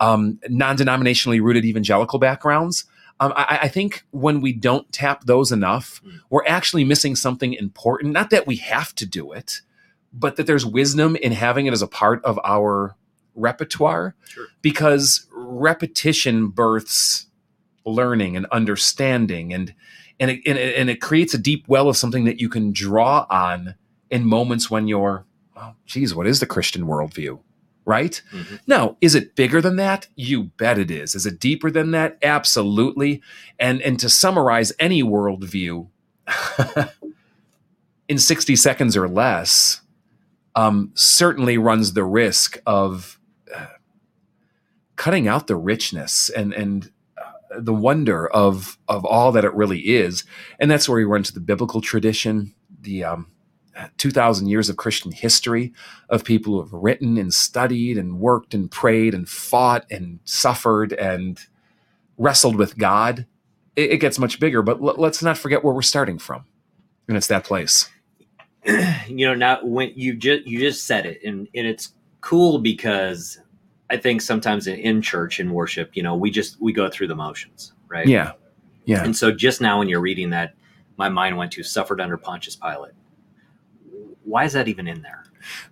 [0.00, 2.84] um, non denominationally rooted evangelical backgrounds,
[3.20, 6.20] um, I, I think when we don't tap those enough, Mm.
[6.30, 8.12] we're actually missing something important.
[8.14, 9.60] Not that we have to do it,
[10.12, 12.96] but that there's wisdom in having it as a part of our
[13.34, 14.46] repertoire Sure.
[14.62, 17.26] because repetition births
[17.86, 19.74] learning and understanding and
[20.20, 22.72] and it, and it, and it creates a deep well of something that you can
[22.72, 23.74] draw on
[24.10, 25.24] in moments when you're
[25.56, 27.40] oh geez what is the christian worldview
[27.86, 28.22] right?
[28.32, 28.60] Mhm.
[28.68, 30.06] now is it bigger than that?
[30.14, 31.16] You bet it is.
[31.16, 32.18] Is it deeper than that?
[32.22, 33.20] Absolutely.
[33.58, 35.88] And and to summarize any worldview
[38.08, 39.80] in 60 seconds or less
[40.54, 43.18] um, certainly runs the risk of
[43.52, 43.66] uh,
[44.96, 46.92] cutting out the richness and and
[47.58, 50.24] the wonder of of all that it really is.
[50.58, 53.26] And that's where we run to the biblical tradition the um,
[53.98, 55.72] 2000 years of christian history
[56.08, 60.92] of people who have written and studied and worked and prayed and fought and suffered
[60.94, 61.46] and
[62.18, 63.26] wrestled with god.
[63.76, 66.44] It, it gets much bigger but l- let's not forget where we're starting from.
[67.08, 67.88] And it's that place.
[69.08, 73.40] You know now when you just you just said it and and it's cool because
[73.90, 77.06] i think sometimes in, in church in worship you know we just we go through
[77.06, 78.32] the motions right yeah
[78.84, 80.54] yeah and so just now when you're reading that
[80.96, 82.92] my mind went to suffered under pontius pilate
[84.24, 85.24] why is that even in there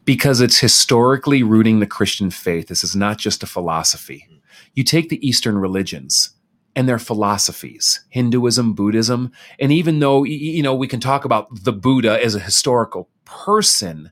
[0.04, 2.68] because it's historically rooting the Christian faith.
[2.68, 4.26] This is not just a philosophy.
[4.74, 6.30] You take the Eastern religions
[6.74, 11.72] and their philosophies, Hinduism, Buddhism, and even though you know we can talk about the
[11.72, 14.10] Buddha as a historical person,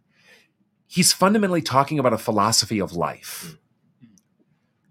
[0.87, 3.45] he's fundamentally talking about a philosophy of life.
[3.47, 3.57] Hmm.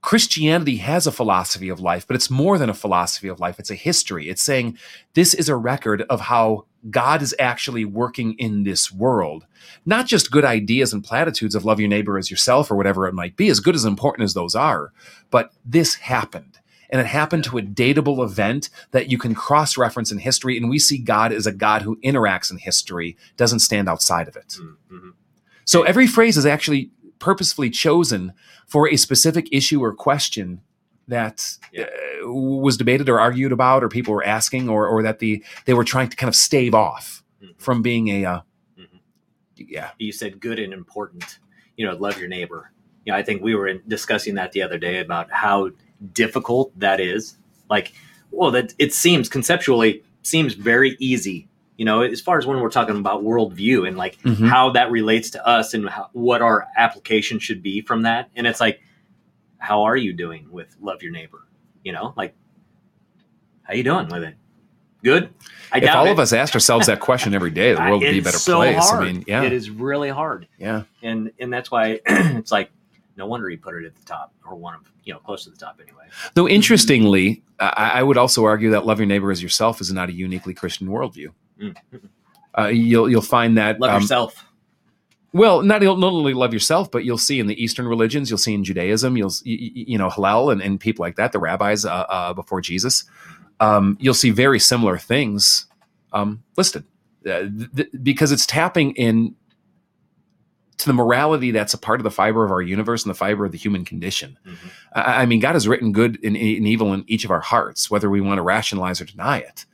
[0.05, 3.59] Christianity has a philosophy of life, but it's more than a philosophy of life.
[3.59, 4.29] It's a history.
[4.29, 4.77] It's saying
[5.15, 9.45] this is a record of how God is actually working in this world
[9.85, 13.13] not just good ideas and platitudes of love your neighbor as yourself or whatever it
[13.13, 14.91] might be, as good as important as those are,
[15.29, 16.59] but this happened.
[16.89, 20.55] And it happened to a datable event that you can cross reference in history.
[20.55, 24.35] And we see God as a God who interacts in history, doesn't stand outside of
[24.35, 24.57] it.
[24.91, 25.13] Mhm.
[25.65, 28.33] So every phrase is actually purposefully chosen
[28.67, 30.61] for a specific issue or question
[31.07, 31.83] that Yeah.
[32.23, 35.73] uh, was debated or argued about, or people were asking, or, or that the they
[35.73, 37.53] were trying to kind of stave off Mhm.
[37.57, 38.41] from being a, uh,
[38.79, 38.99] Mhm.
[39.57, 41.39] yeah, you said good and important
[41.77, 42.71] you know love your neighbor
[43.05, 45.69] you know i think we were discussing that the other day about how
[46.13, 47.35] difficult that is
[47.69, 47.91] like
[48.31, 52.69] well that it seems conceptually seems very easy you know as far as when we're
[52.69, 54.47] talking about worldview and like Mhm.
[54.47, 58.47] how that relates to us and how, what our application should be from that and
[58.47, 58.81] it's like
[59.57, 61.45] how are you doing with love your neighbor
[61.83, 62.33] you know like
[63.63, 64.35] how you doing with it
[65.03, 65.29] good
[65.71, 66.11] I if all it.
[66.11, 68.57] of us asked ourselves that question every day, the world would be a better so
[68.57, 68.77] place.
[68.77, 69.03] hard.
[69.03, 70.83] I mean, yeah, it is really hard yeah.
[71.03, 72.71] and and that's why it's like
[73.17, 75.49] no wonder he put it at the top or one of you know close to
[75.49, 76.05] the top anyway
[76.35, 80.09] Though interestingly, I, I would also argue that love your neighbor as yourself is not
[80.09, 81.27] a uniquely Christian worldview.
[81.61, 81.75] Mm.
[82.57, 84.45] Uh, you'll you'll find that love um, yourself
[85.33, 88.53] Well, not not only love yourself, but you'll see in the Eastern religions, you'll see
[88.53, 91.91] in Judaism, you'll you, you know Hillel and, and people like that, the rabbis uh,
[92.09, 93.03] uh, before Jesus.
[93.59, 95.65] Um, you'll see very similar things
[96.13, 96.83] um, listed
[97.25, 99.35] uh, th- th- because it's tapping in
[100.77, 103.45] to the morality that's a part of the fiber of our universe and the fiber
[103.45, 104.37] of the human condition.
[104.45, 104.57] Mhm.
[104.93, 107.89] I, I mean, God has written good and, and evil in each of our hearts,
[107.89, 109.65] whether we want to rationalize or deny it.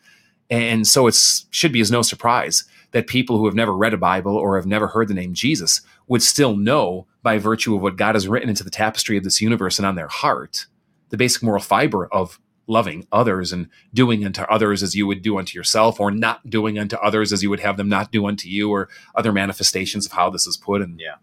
[0.52, 1.18] And so it
[1.50, 4.66] should be as no surprise that people who have never read a Bible or have
[4.66, 8.50] never heard the name Jesus would still know by virtue of what God has written
[8.50, 10.66] into the tapestry of this universe and on their heart,
[11.10, 12.38] the basic moral fiber of
[12.68, 16.78] loving others and doing unto others as you would do unto yourself, or not doing
[16.78, 20.12] unto others as you would have them not do unto you, or other manifestations of
[20.12, 21.16] how this is put in Yeah.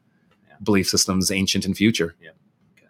[0.48, 0.54] Yeah.
[0.62, 2.14] belief systems, ancient and future.
[2.20, 2.30] Yeah.
[2.76, 2.88] Okay.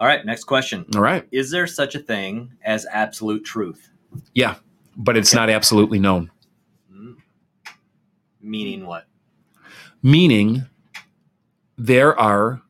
[0.00, 0.84] All right, next question.
[0.94, 1.26] All right.
[1.30, 3.90] Is there such a thing as absolute truth?
[4.96, 6.30] But it's not absolutely known.
[6.92, 7.16] Mm.
[8.40, 9.06] Meaning what?
[10.04, 10.66] meaning
[11.78, 12.60] there are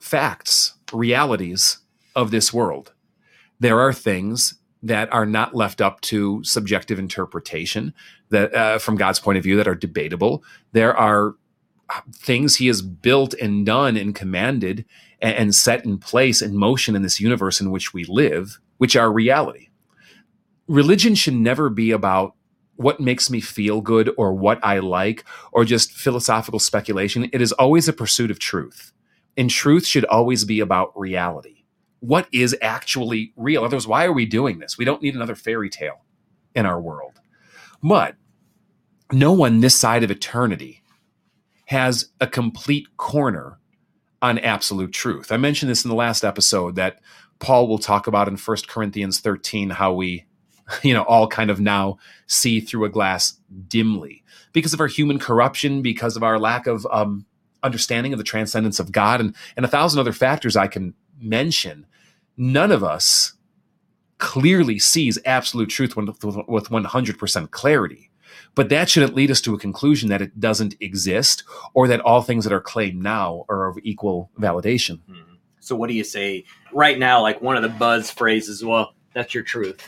[0.00, 1.78] facts, realities
[2.14, 2.94] of this world.
[3.58, 7.92] There are things that are not left up to subjective interpretation
[8.30, 10.44] that uh, from God's point of view that are debatable.
[10.72, 11.34] There are
[11.90, 14.84] uh, things he has built and done and commanded
[15.20, 18.94] and, and set in place in motion in this universe in which we live, which
[18.94, 19.65] are reality.
[20.68, 22.34] Religion should never be about
[22.76, 27.28] what makes me feel good or what I like or just philosophical speculation.
[27.32, 28.92] It is always a pursuit of truth.
[29.36, 31.64] And truth should always be about reality.
[32.00, 33.64] What is actually real?
[33.64, 34.78] Otherwise, why are we doing this?
[34.78, 36.04] We don't need another fairy tale
[36.54, 37.20] in our world.
[37.82, 38.16] But
[39.12, 40.82] no one this side of eternity
[41.66, 43.58] has a complete corner
[44.22, 45.30] on absolute truth.
[45.30, 47.00] I mentioned this in the last episode that
[47.38, 50.24] Paul will talk about in 1 Corinthians 13 how we
[50.82, 51.96] you know all kind of now
[52.26, 53.38] see through a glass
[53.68, 57.26] dimly because of our human corruption because of our lack of um,
[57.62, 61.86] understanding of the transcendence of god and, and a thousand other factors i can mention
[62.36, 63.34] none of us
[64.18, 66.08] clearly sees absolute truth with
[66.48, 68.10] with 100% clarity
[68.54, 71.44] but that shouldn't lead us to a conclusion that it doesn't exist
[71.74, 75.36] or that all things that are claimed now are of equal validation Mhm.
[75.66, 77.20] So what do you say right now?
[77.20, 79.84] Like one of the buzz phrases, well, that's your truth.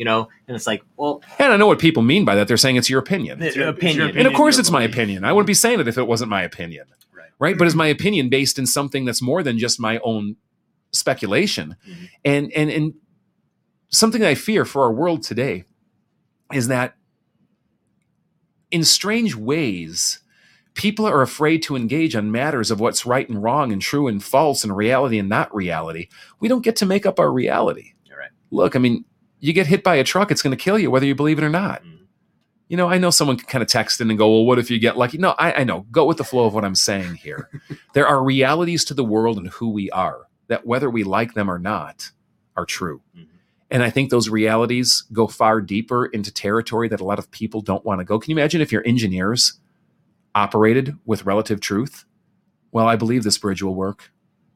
[0.00, 2.56] You know, and it's like, well, and i know what people mean by that they're
[2.56, 4.02] saying it's your opinion it's your- your it's your opinion.
[4.08, 4.18] opinion.
[4.18, 5.24] And of course, your it's my opinion.
[5.26, 6.86] I wouldn't be saying it if it wasn't my opinion.
[7.12, 7.28] Right.
[7.38, 7.58] Right.
[7.58, 10.36] But is my opinion based in something that's more than just my own
[10.92, 11.76] speculation?
[11.86, 12.08] Mhm.
[12.24, 12.94] And, and, and
[13.90, 15.64] something I fear for our world today
[16.50, 16.94] is that
[18.70, 20.20] in strange ways,
[20.72, 24.24] people are afraid to engage on matters of what's right and wrong and true and
[24.24, 26.08] false and reality and not reality.
[26.40, 27.92] We don't get to make up our reality.
[28.16, 28.30] Right.
[28.50, 29.04] Look, I mean,
[29.40, 31.44] you get hit by a truck, it's going to kill you, whether you believe it
[31.44, 31.82] or not.
[31.82, 31.96] Mhm.
[32.68, 34.70] You know, I know someone can kind of text in and go, well, what if
[34.70, 35.18] you get lucky?
[35.18, 35.86] No, I, I know.
[35.90, 37.48] Go with the flow of what I'm saying here.
[37.94, 41.50] there are realities to the world and who we are that, whether we like them
[41.50, 42.10] or not,
[42.56, 43.02] are true.
[43.18, 43.26] Mhm.
[43.72, 47.60] And I think those realities go far deeper into territory that a lot of people
[47.60, 48.18] don't want to go.
[48.18, 49.54] Can you imagine if your engineers
[50.34, 52.04] operated with relative truth?
[52.72, 54.10] Well, I believe this bridge will work.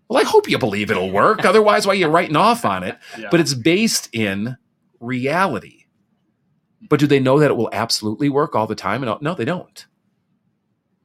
[0.08, 1.44] Well, I hope you believe it'll work.
[1.44, 2.98] Otherwise, why are you writing off on it?
[3.18, 3.28] Yeah.
[3.30, 4.56] but it's based in
[5.04, 5.84] reality.
[6.88, 9.02] But do they know that it will absolutely work all the time?
[9.02, 9.86] And no, they don't.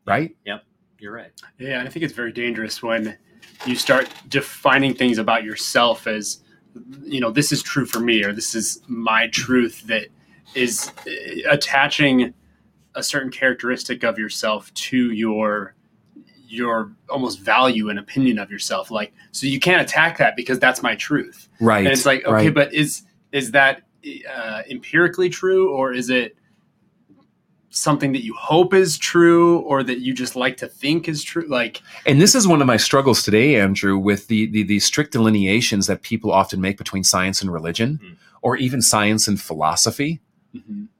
[0.05, 0.35] Right?
[0.45, 0.63] Yep.
[0.99, 1.31] You're right.
[1.57, 3.17] Yeah, I think it's very dangerous when
[3.65, 6.43] you start defining things about yourself as,
[7.03, 10.07] you know, this is true for me or this is my truth that
[10.55, 11.11] is uh,
[11.51, 12.33] attaching
[12.95, 15.75] a certain characteristic of yourself to your
[16.47, 20.81] your almost value and opinion of yourself like so you can't attack that because that's
[20.81, 21.85] my truth Right.
[21.85, 22.53] and it's like okay right.
[22.53, 23.83] but is is that
[24.33, 26.35] uh, empirically true or is it
[27.71, 31.45] something that you hope is true or that you just like to think is true
[31.47, 35.11] like And this is one of my struggles today, Andrew, with the, the the strict
[35.11, 38.15] delineations that people often make between science and religion, Mm.
[38.41, 40.19] or even science and philosophy.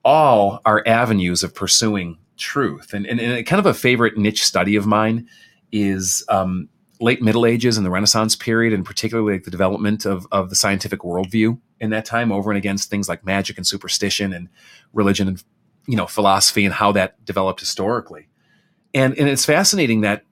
[0.06, 2.94] All are avenues of pursuing truth.
[2.94, 5.28] And, and, and kind of a favorite niche study of mine
[5.72, 6.70] is um,
[7.00, 10.56] late Middle Ages and the Renaissance period, and particularly like the development of, of the
[10.56, 14.50] scientific worldview in that time over and against things like magic and superstition and
[14.94, 15.44] religion and
[15.88, 18.28] you know philosophy and how that developed historically.
[18.94, 20.26] And, and it's fascinating that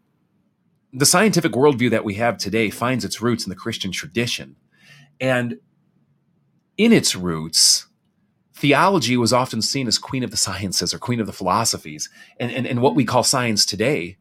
[0.91, 4.55] the scientific worldview that we have today finds its roots in the Christian tradition.
[5.19, 5.59] And
[6.77, 7.87] in its roots,
[8.53, 12.09] theology was often seen as queen of the sciences or queen of the philosophies.
[12.39, 14.17] And, and, and what we call science today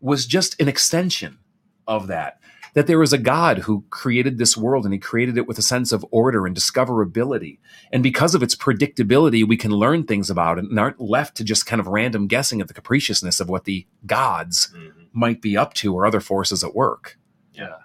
[0.00, 1.38] was just an extension
[1.86, 2.40] of that.
[2.74, 5.62] That there is a God who created this world and he created it with a
[5.62, 7.58] sense of order and discoverability.
[7.92, 11.44] And because of its predictability, we can learn things about it and aren't left to
[11.44, 14.92] just kind of random guessing at the capriciousness of what the gods Mhm.
[15.12, 17.16] might be up to or other forces at work.
[17.52, 17.76] Yeah.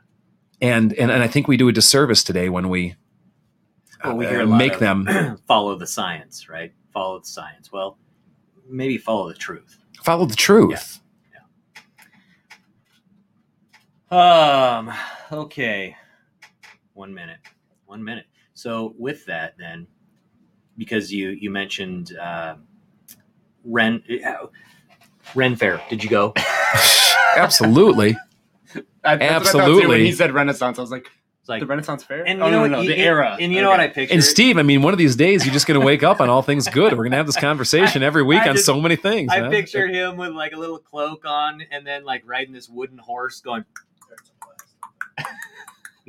[0.60, 2.96] And and, and I think we do a disservice today when we,
[4.04, 5.06] Well, we uh, hear a lot make of, them
[5.48, 6.74] follow the science, right?
[6.94, 7.72] Follow the science.
[7.72, 8.00] Well,
[8.68, 9.78] maybe follow the truth.
[10.02, 10.99] follow the truth.
[14.12, 14.92] Um.
[15.32, 15.96] Okay.
[16.94, 17.38] One minute.
[17.86, 18.26] One minute.
[18.54, 19.88] So with that, then,
[20.78, 22.56] because you you mentioned uh,
[23.64, 24.48] Ren uh,
[25.36, 26.34] Ren Fair, did you go?
[27.38, 28.18] Absolutely.
[29.04, 29.88] I, that's what I Absolutely.
[29.88, 31.10] when he said renaissance i was like
[31.48, 32.28] like the Renaissance Fair.
[32.28, 33.36] and oh, you know no, what, no, you- the era.
[33.40, 33.94] And you know what I Okay.
[33.94, 34.14] picture?
[34.14, 36.30] And Steve, I mean, one of these days, you're just going to wake up on
[36.30, 36.92] all things good.
[36.94, 39.32] We're going to have this conversation every week I on just- so many things.
[39.34, 39.50] I man.
[39.50, 43.42] picture him with like a little cloak on, and then like riding this wooden horse,
[43.42, 43.66] going.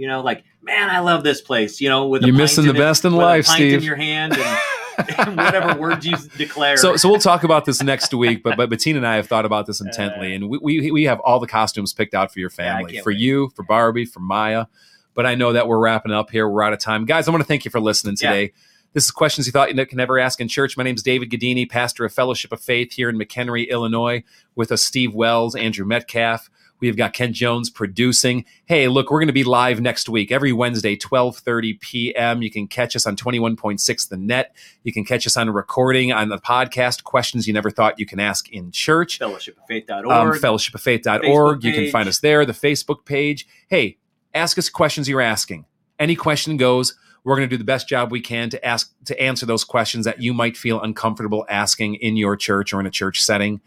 [0.00, 1.80] You know, like man, I love this place.
[1.80, 3.74] You know, with You're missing the in it- best in life, pint Steve.
[3.78, 4.32] in your hand,
[5.18, 6.76] and, whatever words you declare.
[6.76, 8.42] So, so we'll talk about this next week.
[8.42, 11.04] But but Bettina and I have thought about this uh, intently, and we we, we
[11.04, 13.18] have all the costumes picked out for your family, can't for wait.
[13.18, 14.66] you, for Barbie, for Maya.
[15.14, 16.48] But I know that we're wrapping up here.
[16.48, 17.28] We're out of time, guys.
[17.28, 18.30] I want to thank you for listening Yeah.
[18.30, 18.52] today.
[18.92, 20.76] This is questions you thought you could never ask in church.
[20.76, 24.24] My name is David Gadini, pastor of Fellowship of Faith here in McHenry, Illinois.
[24.56, 26.50] With us, Steve Wells, Andrew Metcalf.
[26.80, 28.44] We've got Ken Jones producing.
[28.64, 32.42] Hey, look, we're going to be live next week, every Wednesday, 12:30 p.m.
[32.42, 34.54] You can catch us on 21.6 The Net.
[34.82, 37.04] You can catch us on a recording on the podcast.
[37.04, 40.06] Questions you never thought you can ask in church fellowshipoffaith.org.
[40.06, 41.64] um, fellowshipoffaith.org.
[41.64, 43.46] You can find us there, the Facebook page.
[43.68, 43.98] Hey,
[44.34, 45.66] ask us questions you're asking.
[45.98, 46.96] Any question goes.
[47.22, 50.06] We're going to do the best job we can to ask to answer those questions
[50.06, 53.60] that you might feel uncomfortable asking in your church or in a church setting.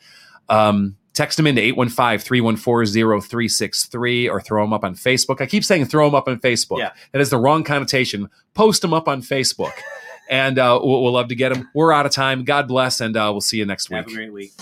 [0.50, 5.42] Um, Text them into 815 314 0363 or throw them up on Facebook.
[5.42, 6.80] I keep saying throw them up on Facebook.
[6.80, 6.92] Yeah.
[7.12, 8.30] That is the wrong connotation.
[8.56, 9.74] Post them up on Facebook.
[10.30, 11.70] and uh, we'll, we'll, love to get them.
[11.74, 12.44] We're out of time.
[12.44, 13.98] God bless, and uh, we'll see you next week.
[13.98, 14.54] Have a great week.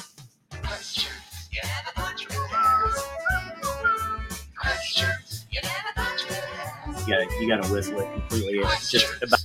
[7.39, 8.63] You gotta, whistle it completely.
[8.89, 9.39] Just about.